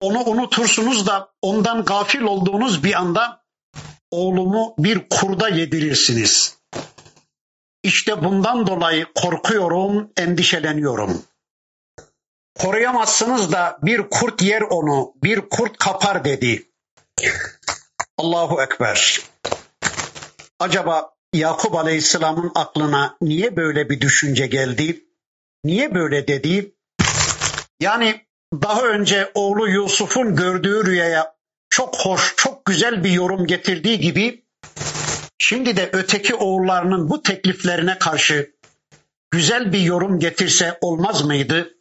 Onu 0.00 0.20
unutursunuz 0.24 1.06
da 1.06 1.32
ondan 1.42 1.84
gafil 1.84 2.22
olduğunuz 2.22 2.84
bir 2.84 2.94
anda 2.94 3.44
oğlumu 4.10 4.74
bir 4.78 5.08
kurda 5.08 5.48
yedirirsiniz. 5.48 6.58
İşte 7.82 8.24
bundan 8.24 8.66
dolayı 8.66 9.06
korkuyorum, 9.14 10.12
endişeleniyorum. 10.16 11.22
Koruyamazsınız 12.58 13.52
da 13.52 13.78
bir 13.82 14.02
kurt 14.10 14.42
yer 14.42 14.62
onu, 14.62 15.12
bir 15.22 15.40
kurt 15.40 15.78
kapar 15.78 16.24
dedi. 16.24 16.68
Allahu 18.18 18.62
Ekber. 18.62 19.20
Acaba 20.58 21.14
Yakup 21.32 21.74
Aleyhisselam'ın 21.74 22.52
aklına 22.54 23.16
niye 23.20 23.56
böyle 23.56 23.90
bir 23.90 24.00
düşünce 24.00 24.46
geldi? 24.46 25.03
Niye 25.64 25.94
böyle 25.94 26.28
dedi? 26.28 26.74
Yani 27.80 28.26
daha 28.62 28.82
önce 28.82 29.30
oğlu 29.34 29.68
Yusuf'un 29.68 30.36
gördüğü 30.36 30.86
rüyaya 30.86 31.34
çok 31.70 31.96
hoş, 31.96 32.34
çok 32.36 32.64
güzel 32.64 33.04
bir 33.04 33.10
yorum 33.10 33.46
getirdiği 33.46 34.00
gibi 34.00 34.44
şimdi 35.38 35.76
de 35.76 35.90
öteki 35.92 36.34
oğullarının 36.34 37.10
bu 37.10 37.22
tekliflerine 37.22 37.98
karşı 37.98 38.54
güzel 39.30 39.72
bir 39.72 39.80
yorum 39.80 40.18
getirse 40.18 40.78
olmaz 40.80 41.24
mıydı? 41.24 41.74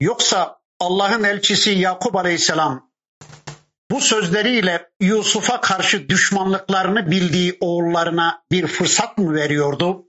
Yoksa 0.00 0.60
Allah'ın 0.80 1.24
elçisi 1.24 1.70
Yakup 1.70 2.16
Aleyhisselam 2.16 2.90
bu 3.90 4.00
sözleriyle 4.00 4.90
Yusuf'a 5.00 5.60
karşı 5.60 6.08
düşmanlıklarını 6.08 7.10
bildiği 7.10 7.56
oğullarına 7.60 8.42
bir 8.52 8.66
fırsat 8.66 9.18
mı 9.18 9.34
veriyordu? 9.34 10.06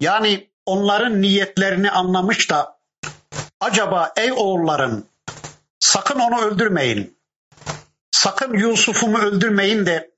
Yani 0.00 0.53
onların 0.66 1.22
niyetlerini 1.22 1.90
anlamış 1.90 2.50
da 2.50 2.78
acaba 3.60 4.12
ey 4.16 4.32
oğullarım 4.32 5.06
sakın 5.78 6.20
onu 6.20 6.40
öldürmeyin. 6.40 7.18
Sakın 8.10 8.58
Yusuf'umu 8.58 9.18
öldürmeyin 9.18 9.86
de 9.86 10.10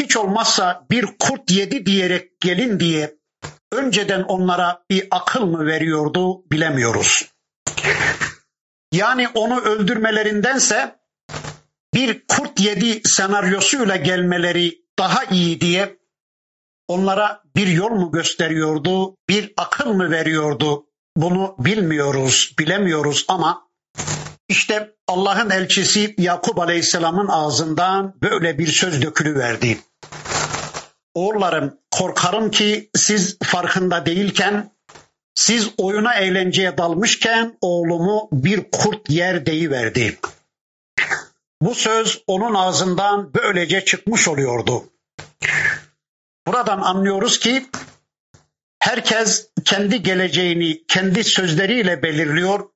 hiç 0.00 0.16
olmazsa 0.16 0.86
bir 0.90 1.06
kurt 1.18 1.50
yedi 1.50 1.86
diyerek 1.86 2.40
gelin 2.40 2.80
diye 2.80 3.14
önceden 3.72 4.22
onlara 4.22 4.84
bir 4.90 5.08
akıl 5.10 5.46
mı 5.46 5.66
veriyordu 5.66 6.50
bilemiyoruz. 6.50 7.28
Yani 8.92 9.28
onu 9.34 9.60
öldürmelerindense 9.60 10.96
bir 11.94 12.26
kurt 12.28 12.60
yedi 12.60 13.08
senaryosuyla 13.08 13.96
gelmeleri 13.96 14.78
daha 14.98 15.24
iyi 15.24 15.60
diye 15.60 15.96
onlara 16.88 17.42
bir 17.56 17.66
yol 17.66 17.90
mu 17.90 18.12
gösteriyordu, 18.12 19.16
bir 19.28 19.52
akıl 19.56 19.92
mı 19.92 20.10
veriyordu? 20.10 20.86
Bunu 21.16 21.54
bilmiyoruz, 21.58 22.54
bilemiyoruz 22.58 23.24
ama 23.28 23.68
işte 24.48 24.94
Allah'ın 25.08 25.50
elçisi 25.50 26.14
Yakup 26.18 26.58
Aleyhisselam'ın 26.58 27.28
ağzından 27.28 28.14
böyle 28.22 28.58
bir 28.58 28.66
söz 28.66 29.02
dökülüverdi. 29.02 29.78
Oğullarım 31.14 31.78
korkarım 31.90 32.50
ki 32.50 32.90
siz 32.96 33.38
farkında 33.42 34.06
değilken, 34.06 34.70
siz 35.34 35.70
oyuna 35.78 36.14
eğlenceye 36.14 36.78
dalmışken 36.78 37.58
oğlumu 37.60 38.28
bir 38.32 38.70
kurt 38.72 39.10
yer 39.10 39.46
deyiverdi. 39.46 40.18
Bu 41.62 41.74
söz 41.74 42.22
onun 42.26 42.54
ağzından 42.54 43.34
böylece 43.34 43.84
çıkmış 43.84 44.28
oluyordu. 44.28 44.84
Buradan 46.46 46.78
anlıyoruz 46.80 47.38
ki 47.38 47.66
herkes 48.78 49.48
kendi 49.64 50.02
geleceğini 50.02 50.86
kendi 50.86 51.24
sözleriyle 51.24 52.02
belirliyor, 52.02 52.70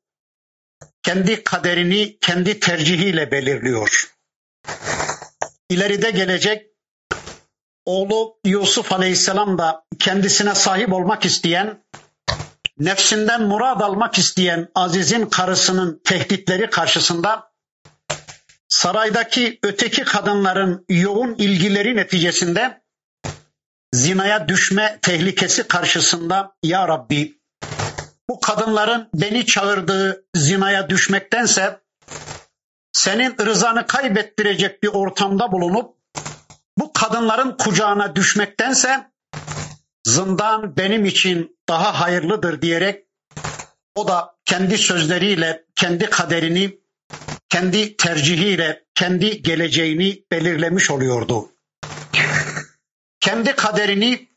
kendi 1.02 1.44
kaderini 1.44 2.18
kendi 2.20 2.60
tercihiyle 2.60 3.30
belirliyor. 3.30 4.14
İleride 5.70 6.10
gelecek 6.10 6.66
oğlu 7.84 8.38
Yusuf 8.44 8.92
Aleyhisselam 8.92 9.58
da 9.58 9.84
kendisine 9.98 10.54
sahip 10.54 10.92
olmak 10.92 11.24
isteyen, 11.24 11.84
nefsinden 12.78 13.42
murad 13.42 13.80
almak 13.80 14.18
isteyen 14.18 14.68
Aziz'in 14.74 15.26
karısının 15.26 16.00
tehditleri 16.04 16.70
karşısında 16.70 17.52
saraydaki 18.68 19.58
öteki 19.62 20.04
kadınların 20.04 20.84
yoğun 20.88 21.34
ilgileri 21.34 21.96
neticesinde 21.96 22.82
zinaya 23.92 24.48
düşme 24.48 24.98
tehlikesi 25.02 25.68
karşısında 25.68 26.52
ya 26.62 26.88
Rabbi 26.88 27.38
bu 28.28 28.40
kadınların 28.40 29.08
beni 29.14 29.46
çağırdığı 29.46 30.24
zinaya 30.36 30.88
düşmektense 30.88 31.80
senin 32.92 33.34
rızanı 33.46 33.86
kaybettirecek 33.86 34.82
bir 34.82 34.88
ortamda 34.88 35.52
bulunup 35.52 35.94
bu 36.78 36.92
kadınların 36.92 37.56
kucağına 37.56 38.16
düşmektense 38.16 39.10
zindan 40.06 40.76
benim 40.76 41.04
için 41.04 41.58
daha 41.68 42.00
hayırlıdır 42.00 42.62
diyerek 42.62 43.04
o 43.94 44.08
da 44.08 44.34
kendi 44.44 44.78
sözleriyle 44.78 45.64
kendi 45.76 46.10
kaderini, 46.10 46.78
kendi 47.48 47.96
tercihiyle 47.96 48.84
kendi 48.94 49.42
geleceğini 49.42 50.24
belirlemiş 50.32 50.90
oluyordu. 50.90 51.48
Kendi 53.28 53.52
kaderini, 53.56 54.28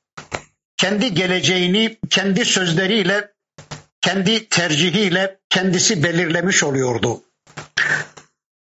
kendi 0.78 1.14
geleceğini 1.14 2.00
kendi 2.10 2.46
sözleriyle, 2.46 3.32
kendi 4.02 4.50
tercihiyle 4.50 5.40
kendisi 5.50 6.04
belirlemiş 6.04 6.64
oluyordu. 6.64 7.24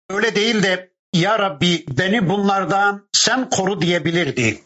Öyle 0.09 0.35
değil 0.35 0.63
de 0.63 0.91
ya 1.13 1.39
Rabbi 1.39 1.85
beni 1.87 2.29
bunlardan 2.29 3.07
sen 3.11 3.49
koru 3.49 3.81
diyebilirdi. 3.81 4.63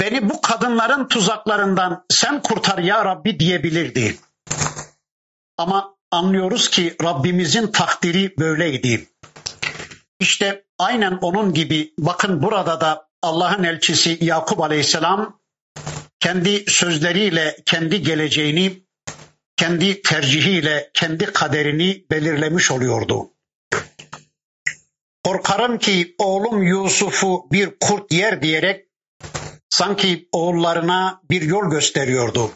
Beni 0.00 0.30
bu 0.30 0.40
kadınların 0.40 1.08
tuzaklarından 1.08 2.04
sen 2.10 2.42
kurtar 2.42 2.78
ya 2.78 3.04
Rabbi 3.04 3.40
diyebilirdi. 3.40 4.16
Ama 5.58 5.94
anlıyoruz 6.10 6.70
ki 6.70 6.96
Rabbimizin 7.04 7.66
takdiri 7.66 8.34
böyleydi. 8.38 9.08
İşte 10.20 10.64
aynen 10.78 11.18
onun 11.20 11.54
gibi 11.54 11.92
bakın 11.98 12.42
burada 12.42 12.80
da 12.80 13.07
Allah'ın 13.22 13.64
elçisi 13.64 14.18
Yakup 14.20 14.60
Aleyhisselam 14.60 15.40
kendi 16.20 16.70
sözleriyle 16.70 17.56
kendi 17.66 18.02
geleceğini, 18.02 18.82
kendi 19.56 20.02
tercihiyle 20.02 20.90
kendi 20.94 21.26
kaderini 21.26 22.04
belirlemiş 22.10 22.70
oluyordu. 22.70 23.30
Korkarım 25.24 25.78
ki 25.78 26.14
oğlum 26.18 26.62
Yusuf'u 26.62 27.48
bir 27.52 27.70
kurt 27.80 28.12
yer 28.12 28.42
diyerek 28.42 28.86
sanki 29.70 30.28
oğullarına 30.32 31.20
bir 31.30 31.42
yol 31.42 31.70
gösteriyordu. 31.70 32.50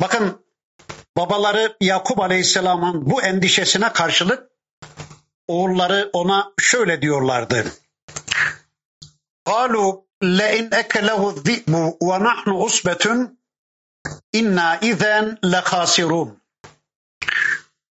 Bakın 0.00 0.46
babaları 1.16 1.76
Yakup 1.80 2.20
Aleyhisselam'ın 2.20 3.10
bu 3.10 3.22
endişesine 3.22 3.92
karşılık 3.92 4.50
oğulları 5.48 6.10
ona 6.12 6.52
şöyle 6.60 7.02
diyorlardı. 7.02 7.64
قالوا 9.49 10.01
لئن 10.21 10.73
أكله 10.73 11.29
الذئب 11.29 11.97
ونحن 12.01 12.49
عصبة 12.49 13.29
إنا 14.35 14.79
إذا 14.81 15.37
لخاسرون. 15.43 16.37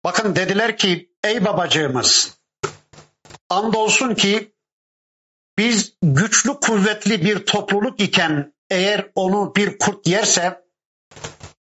Bakın 0.03 0.35
dediler 0.35 0.77
ki 0.77 1.11
ey 1.23 1.45
babacığımız 1.45 2.37
andolsun 3.49 4.15
ki 4.15 4.55
biz 5.57 5.93
güçlü 6.01 6.53
kuvvetli 6.59 7.25
bir 7.25 7.45
topluluk 7.45 7.99
iken 7.99 8.53
eğer 8.69 9.11
onu 9.15 9.55
bir 9.55 9.77
kurt 9.77 10.07
yerse 10.07 10.63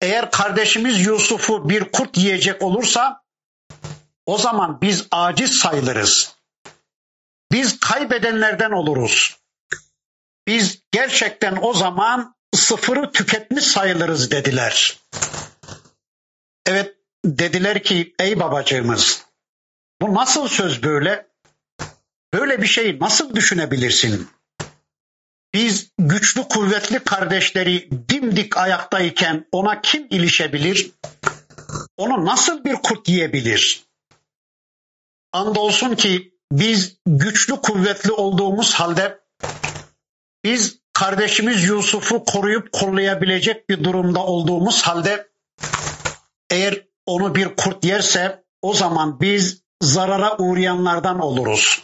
eğer 0.01 0.31
kardeşimiz 0.31 1.07
Yusuf'u 1.07 1.69
bir 1.69 1.85
kurt 1.85 2.17
yiyecek 2.19 2.63
olursa 2.63 3.23
o 4.27 4.39
zaman 4.39 4.81
biz 4.81 5.07
aciz 5.11 5.59
sayılırız. 5.59 6.37
Biz 7.53 7.81
kaybedenlerden 7.81 8.71
oluruz. 8.71 9.37
Biz 10.48 10.82
gerçekten 10.92 11.58
o 11.62 11.74
zaman 11.74 12.36
sıfırı 12.56 13.12
tüketmiş 13.12 13.66
sayılırız 13.66 14.32
dediler. 14.32 15.00
Evet 16.66 16.96
dediler 17.26 17.84
ki 17.84 18.16
ey 18.20 18.40
babacığımız 18.40 19.26
bu 20.02 20.14
nasıl 20.14 20.48
söz 20.48 20.84
böyle? 20.84 21.28
Böyle 22.34 22.62
bir 22.62 22.68
şeyi 22.68 23.00
nasıl 23.00 23.36
düşünebilirsin? 23.36 24.30
Biz 25.54 25.92
güçlü 25.98 26.44
kuvvetli 26.44 27.00
kardeşleri 27.00 27.90
dimdik 28.10 28.58
ayaktayken 28.58 29.46
ona 29.52 29.82
kim 29.82 30.08
ilişebilir? 30.10 30.92
Onu 31.98 32.26
nasıl 32.26 32.64
bir 32.64 32.76
kurt 32.76 33.10
yiyebilir? 33.10 33.84
Andolsun 35.34 35.96
ki 35.96 36.34
biz 36.52 36.98
güçlü 37.06 37.56
kuvvetli 37.62 38.12
olduğumuz 38.12 38.74
halde 38.74 39.27
biz 40.48 40.80
kardeşimiz 40.94 41.64
Yusuf'u 41.64 42.24
koruyup 42.24 42.72
kollayabilecek 42.72 43.70
bir 43.70 43.84
durumda 43.84 44.20
olduğumuz 44.20 44.82
halde 44.82 45.28
eğer 46.50 46.84
onu 47.06 47.36
bir 47.36 47.56
kurt 47.56 47.86
yerse 47.86 48.44
o 48.62 48.74
zaman 48.74 49.22
biz 49.22 49.62
zarara 49.82 50.38
uğrayanlardan 50.38 51.20
oluruz. 51.20 51.84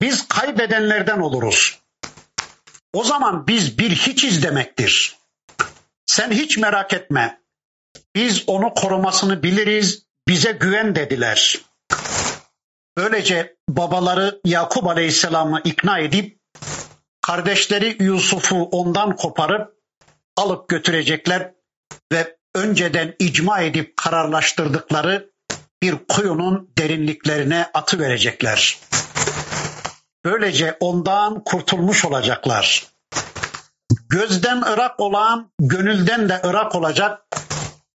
Biz 0.00 0.28
kaybedenlerden 0.28 1.20
oluruz. 1.20 1.78
O 2.92 3.04
zaman 3.04 3.46
biz 3.46 3.78
bir 3.78 3.90
hiçiz 3.90 4.42
demektir. 4.42 5.18
Sen 6.06 6.30
hiç 6.30 6.58
merak 6.58 6.92
etme. 6.92 7.40
Biz 8.14 8.44
onu 8.46 8.74
korumasını 8.74 9.42
biliriz, 9.42 10.06
bize 10.28 10.52
güven 10.52 10.94
dediler. 10.94 11.60
Böylece 12.96 13.56
babaları 13.68 14.40
Yakup 14.44 14.86
Aleyhisselam'ı 14.86 15.60
ikna 15.64 15.98
edip 15.98 16.43
kardeşleri 17.26 17.96
Yusuf'u 18.00 18.62
ondan 18.62 19.16
koparıp 19.16 19.74
alıp 20.36 20.68
götürecekler 20.68 21.52
ve 22.12 22.36
önceden 22.54 23.14
icma 23.18 23.60
edip 23.60 23.96
kararlaştırdıkları 23.96 25.30
bir 25.82 25.94
kuyunun 26.08 26.70
derinliklerine 26.78 27.66
atı 27.74 27.98
verecekler. 27.98 28.78
Böylece 30.24 30.76
ondan 30.80 31.44
kurtulmuş 31.44 32.04
olacaklar. 32.04 32.86
Gözden 34.08 34.62
ırak 34.62 35.00
olan 35.00 35.50
gönülden 35.60 36.28
de 36.28 36.40
ırak 36.44 36.74
olacak 36.74 37.22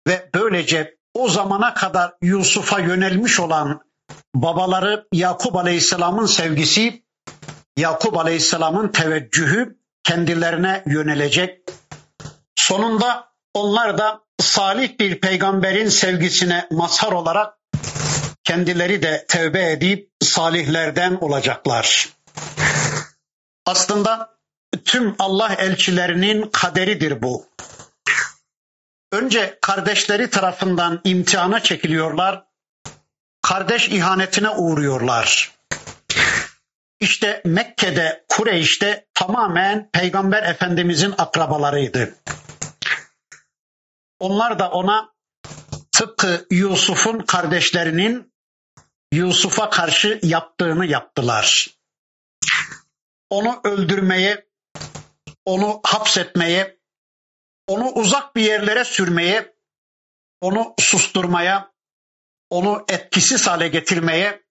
ve 0.08 0.30
böylece 0.36 0.96
o 1.14 1.30
zamana 1.30 1.74
kadar 1.74 2.14
Yusuf'a 2.22 2.80
yönelmiş 2.80 3.40
olan 3.40 3.82
babaları 4.36 5.08
Yakup 5.14 5.56
Aleyhisselam'ın 5.56 6.26
sevgisi, 6.26 7.05
Yakup 7.78 8.18
Aleyhisselam'ın 8.18 8.88
teveccühü 8.88 9.78
kendilerine 10.04 10.84
yönelecek. 10.86 11.60
Sonunda 12.56 13.34
onlar 13.54 13.98
da 13.98 14.22
salih 14.40 15.00
bir 15.00 15.22
peygamberin 15.22 15.90
sevgisine 15.90 16.68
mazhar 16.72 17.12
olarak 17.12 17.54
kendileri 18.44 19.02
de 19.02 19.26
tevbe 19.28 19.72
edip 19.72 20.10
salihlerden 20.22 21.16
olacaklar. 21.16 22.10
Aslında 23.66 24.38
tüm 24.86 25.16
Allah 25.20 25.54
elçilerinin 25.54 26.50
kaderidir 26.50 27.22
bu. 27.22 27.46
Önce 29.12 29.60
kardeşleri 29.62 30.30
tarafından 30.30 31.02
imtihana 31.04 31.60
çekiliyorlar. 31.60 32.46
Kardeş 33.42 33.90
ihanetine 33.90 34.50
uğruyorlar. 34.50 35.55
İşte 37.00 37.42
Mekke'de, 37.46 38.26
Kureyş'te 38.30 39.08
tamamen 39.14 39.90
Peygamber 39.92 40.44
Efendimizin 40.44 41.14
akrabalarıydı. 41.18 42.16
Onlar 44.20 44.60
da 44.60 44.72
ona 44.72 45.14
tıpkı 45.92 46.48
Yusuf'un 46.52 47.20
kardeşlerinin 47.20 48.34
Yusuf'a 49.14 49.70
karşı 49.70 50.20
yaptığını 50.24 50.86
yaptılar. 50.86 51.68
Onu 53.30 53.62
öldürmeye, 53.64 54.48
onu 55.46 55.82
hapsetmeye, 55.84 56.80
onu 57.68 57.90
uzak 57.90 58.36
bir 58.36 58.42
yerlere 58.42 58.84
sürmeye, 58.84 59.56
onu 60.42 60.74
susturmaya, 60.80 61.72
onu 62.50 62.86
etkisiz 62.90 63.48
hale 63.48 63.68
getirmeye, 63.68 64.45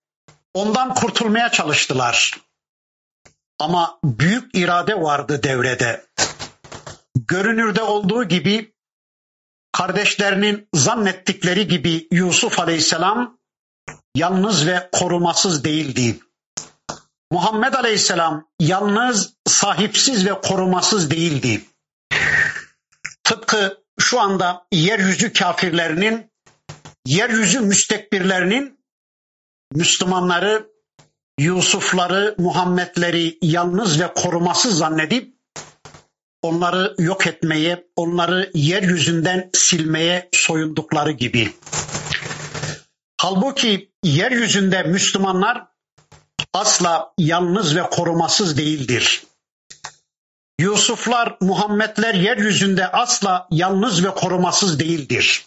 ondan 0.54 0.94
kurtulmaya 0.94 1.48
çalıştılar. 1.48 2.40
Ama 3.58 3.98
büyük 4.04 4.54
irade 4.54 5.00
vardı 5.00 5.42
devrede. 5.42 6.04
Görünürde 7.16 7.82
olduğu 7.82 8.24
gibi 8.24 8.74
kardeşlerinin 9.72 10.68
zannettikleri 10.74 11.68
gibi 11.68 12.08
Yusuf 12.10 12.60
Aleyhisselam 12.60 13.38
yalnız 14.16 14.66
ve 14.66 14.88
korumasız 14.92 15.64
değildi. 15.64 16.18
Muhammed 17.32 17.74
Aleyhisselam 17.74 18.48
yalnız, 18.60 19.34
sahipsiz 19.46 20.26
ve 20.26 20.40
korumasız 20.40 21.10
değildi. 21.10 21.64
Tıpkı 23.24 23.84
şu 24.00 24.20
anda 24.20 24.66
yeryüzü 24.72 25.32
kafirlerinin, 25.32 26.30
yeryüzü 27.06 27.60
müstekbirlerinin 27.60 28.83
Müslümanları, 29.74 30.70
Yusufları, 31.38 32.34
Muhammedleri 32.38 33.38
yalnız 33.42 34.00
ve 34.00 34.14
korumasız 34.14 34.78
zannedip 34.78 35.34
onları 36.42 36.94
yok 36.98 37.26
etmeye, 37.26 37.86
onları 37.96 38.50
yeryüzünden 38.54 39.50
silmeye 39.54 40.28
soyundukları 40.32 41.10
gibi. 41.10 41.52
Halbuki 43.20 43.92
yeryüzünde 44.04 44.82
Müslümanlar 44.82 45.66
asla 46.54 47.12
yalnız 47.18 47.76
ve 47.76 47.82
korumasız 47.82 48.58
değildir. 48.58 49.24
Yusuflar, 50.60 51.36
Muhammedler 51.40 52.14
yeryüzünde 52.14 52.92
asla 52.92 53.48
yalnız 53.50 54.04
ve 54.04 54.10
korumasız 54.10 54.78
değildir. 54.78 55.46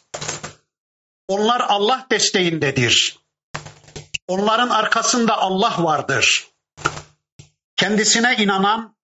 Onlar 1.27 1.59
Allah 1.59 2.07
desteğindedir. 2.11 3.26
Onların 4.27 4.69
arkasında 4.69 5.37
Allah 5.37 5.75
vardır. 5.83 6.47
Kendisine 7.75 8.35
inanan, 8.35 8.97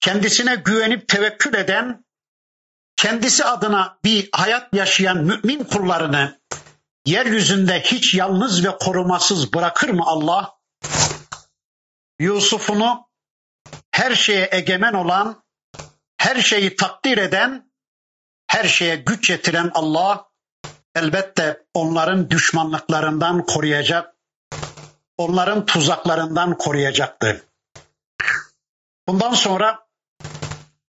kendisine 0.00 0.54
güvenip 0.54 1.08
tevekkül 1.08 1.54
eden, 1.54 2.04
kendisi 2.96 3.44
adına 3.44 3.98
bir 4.04 4.28
hayat 4.32 4.74
yaşayan 4.74 5.16
mümin 5.16 5.64
kullarını 5.64 6.40
yeryüzünde 7.06 7.80
hiç 7.80 8.14
yalnız 8.14 8.64
ve 8.64 8.78
korumasız 8.78 9.52
bırakır 9.52 9.88
mı 9.88 10.02
Allah? 10.06 10.58
Yusuf'unu 12.20 13.08
her 13.90 14.14
şeye 14.14 14.48
egemen 14.52 14.92
olan, 14.92 15.42
her 16.16 16.40
şeyi 16.40 16.76
takdir 16.76 17.18
eden, 17.18 17.72
her 18.46 18.64
şeye 18.64 18.96
güç 18.96 19.30
yetiren 19.30 19.70
Allah 19.74 20.27
elbette 20.98 21.66
onların 21.74 22.30
düşmanlıklarından 22.30 23.46
koruyacak, 23.46 24.14
onların 25.16 25.66
tuzaklarından 25.66 26.58
koruyacaktı. 26.58 27.44
Bundan 29.08 29.34
sonra 29.34 29.86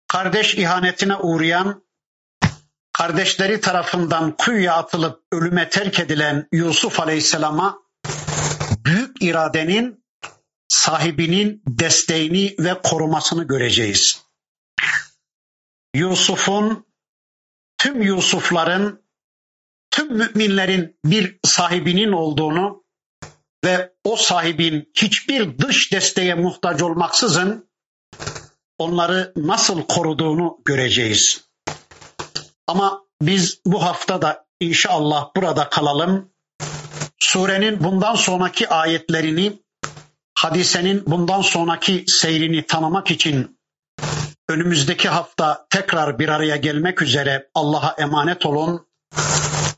kardeş 0.08 0.56
ihanetine 0.56 1.16
uğrayan, 1.16 1.86
kardeşleri 2.94 3.62
tarafından 3.62 4.38
kuyuya 4.38 4.76
atılıp 4.76 5.24
ölüme 5.32 5.70
terk 5.70 6.00
edilen 6.00 6.48
Yusuf 6.52 7.00
Aleyhisselam'a 7.00 7.78
büyük 8.86 9.22
iradenin 9.22 10.06
sahibinin 10.68 11.64
desteğini 11.68 12.56
ve 12.60 12.82
korumasını 12.82 13.44
göreceğiz. 13.44 14.26
Yusuf'un 15.96 16.86
tüm 17.78 18.02
Yusufların 18.02 19.05
tüm 19.96 20.18
müminlerin 20.18 21.00
bir 21.06 21.40
sahibinin 21.44 22.12
olduğunu 22.12 22.84
ve 23.66 23.94
o 24.04 24.16
sahibin 24.16 24.92
hiçbir 24.98 25.58
dış 25.58 25.92
desteğe 25.92 26.34
muhtaç 26.34 26.82
olmaksızın 26.82 27.70
onları 28.78 29.34
nasıl 29.36 29.82
koruduğunu 29.82 30.58
göreceğiz. 30.66 31.42
Ama 32.68 33.02
biz 33.22 33.60
bu 33.66 33.84
hafta 33.84 34.22
da 34.22 34.46
inşallah 34.60 35.30
burada 35.36 35.70
kalalım. 35.70 36.32
Surenin 37.20 37.84
bundan 37.84 38.16
sonraki 38.16 38.70
ayetlerini, 38.70 39.62
hadisenin 40.34 41.04
bundan 41.08 41.42
sonraki 41.42 42.04
seyrini 42.08 42.66
tanımak 42.66 43.12
için 43.12 43.60
önümüzdeki 44.50 45.10
hafta 45.10 45.68
tekrar 45.70 46.20
bir 46.20 46.30
araya 46.30 46.56
gelmek 46.56 47.02
üzere 47.02 47.50
Allah'a 47.54 47.96
emanet 47.98 48.46
olun. 48.46 48.88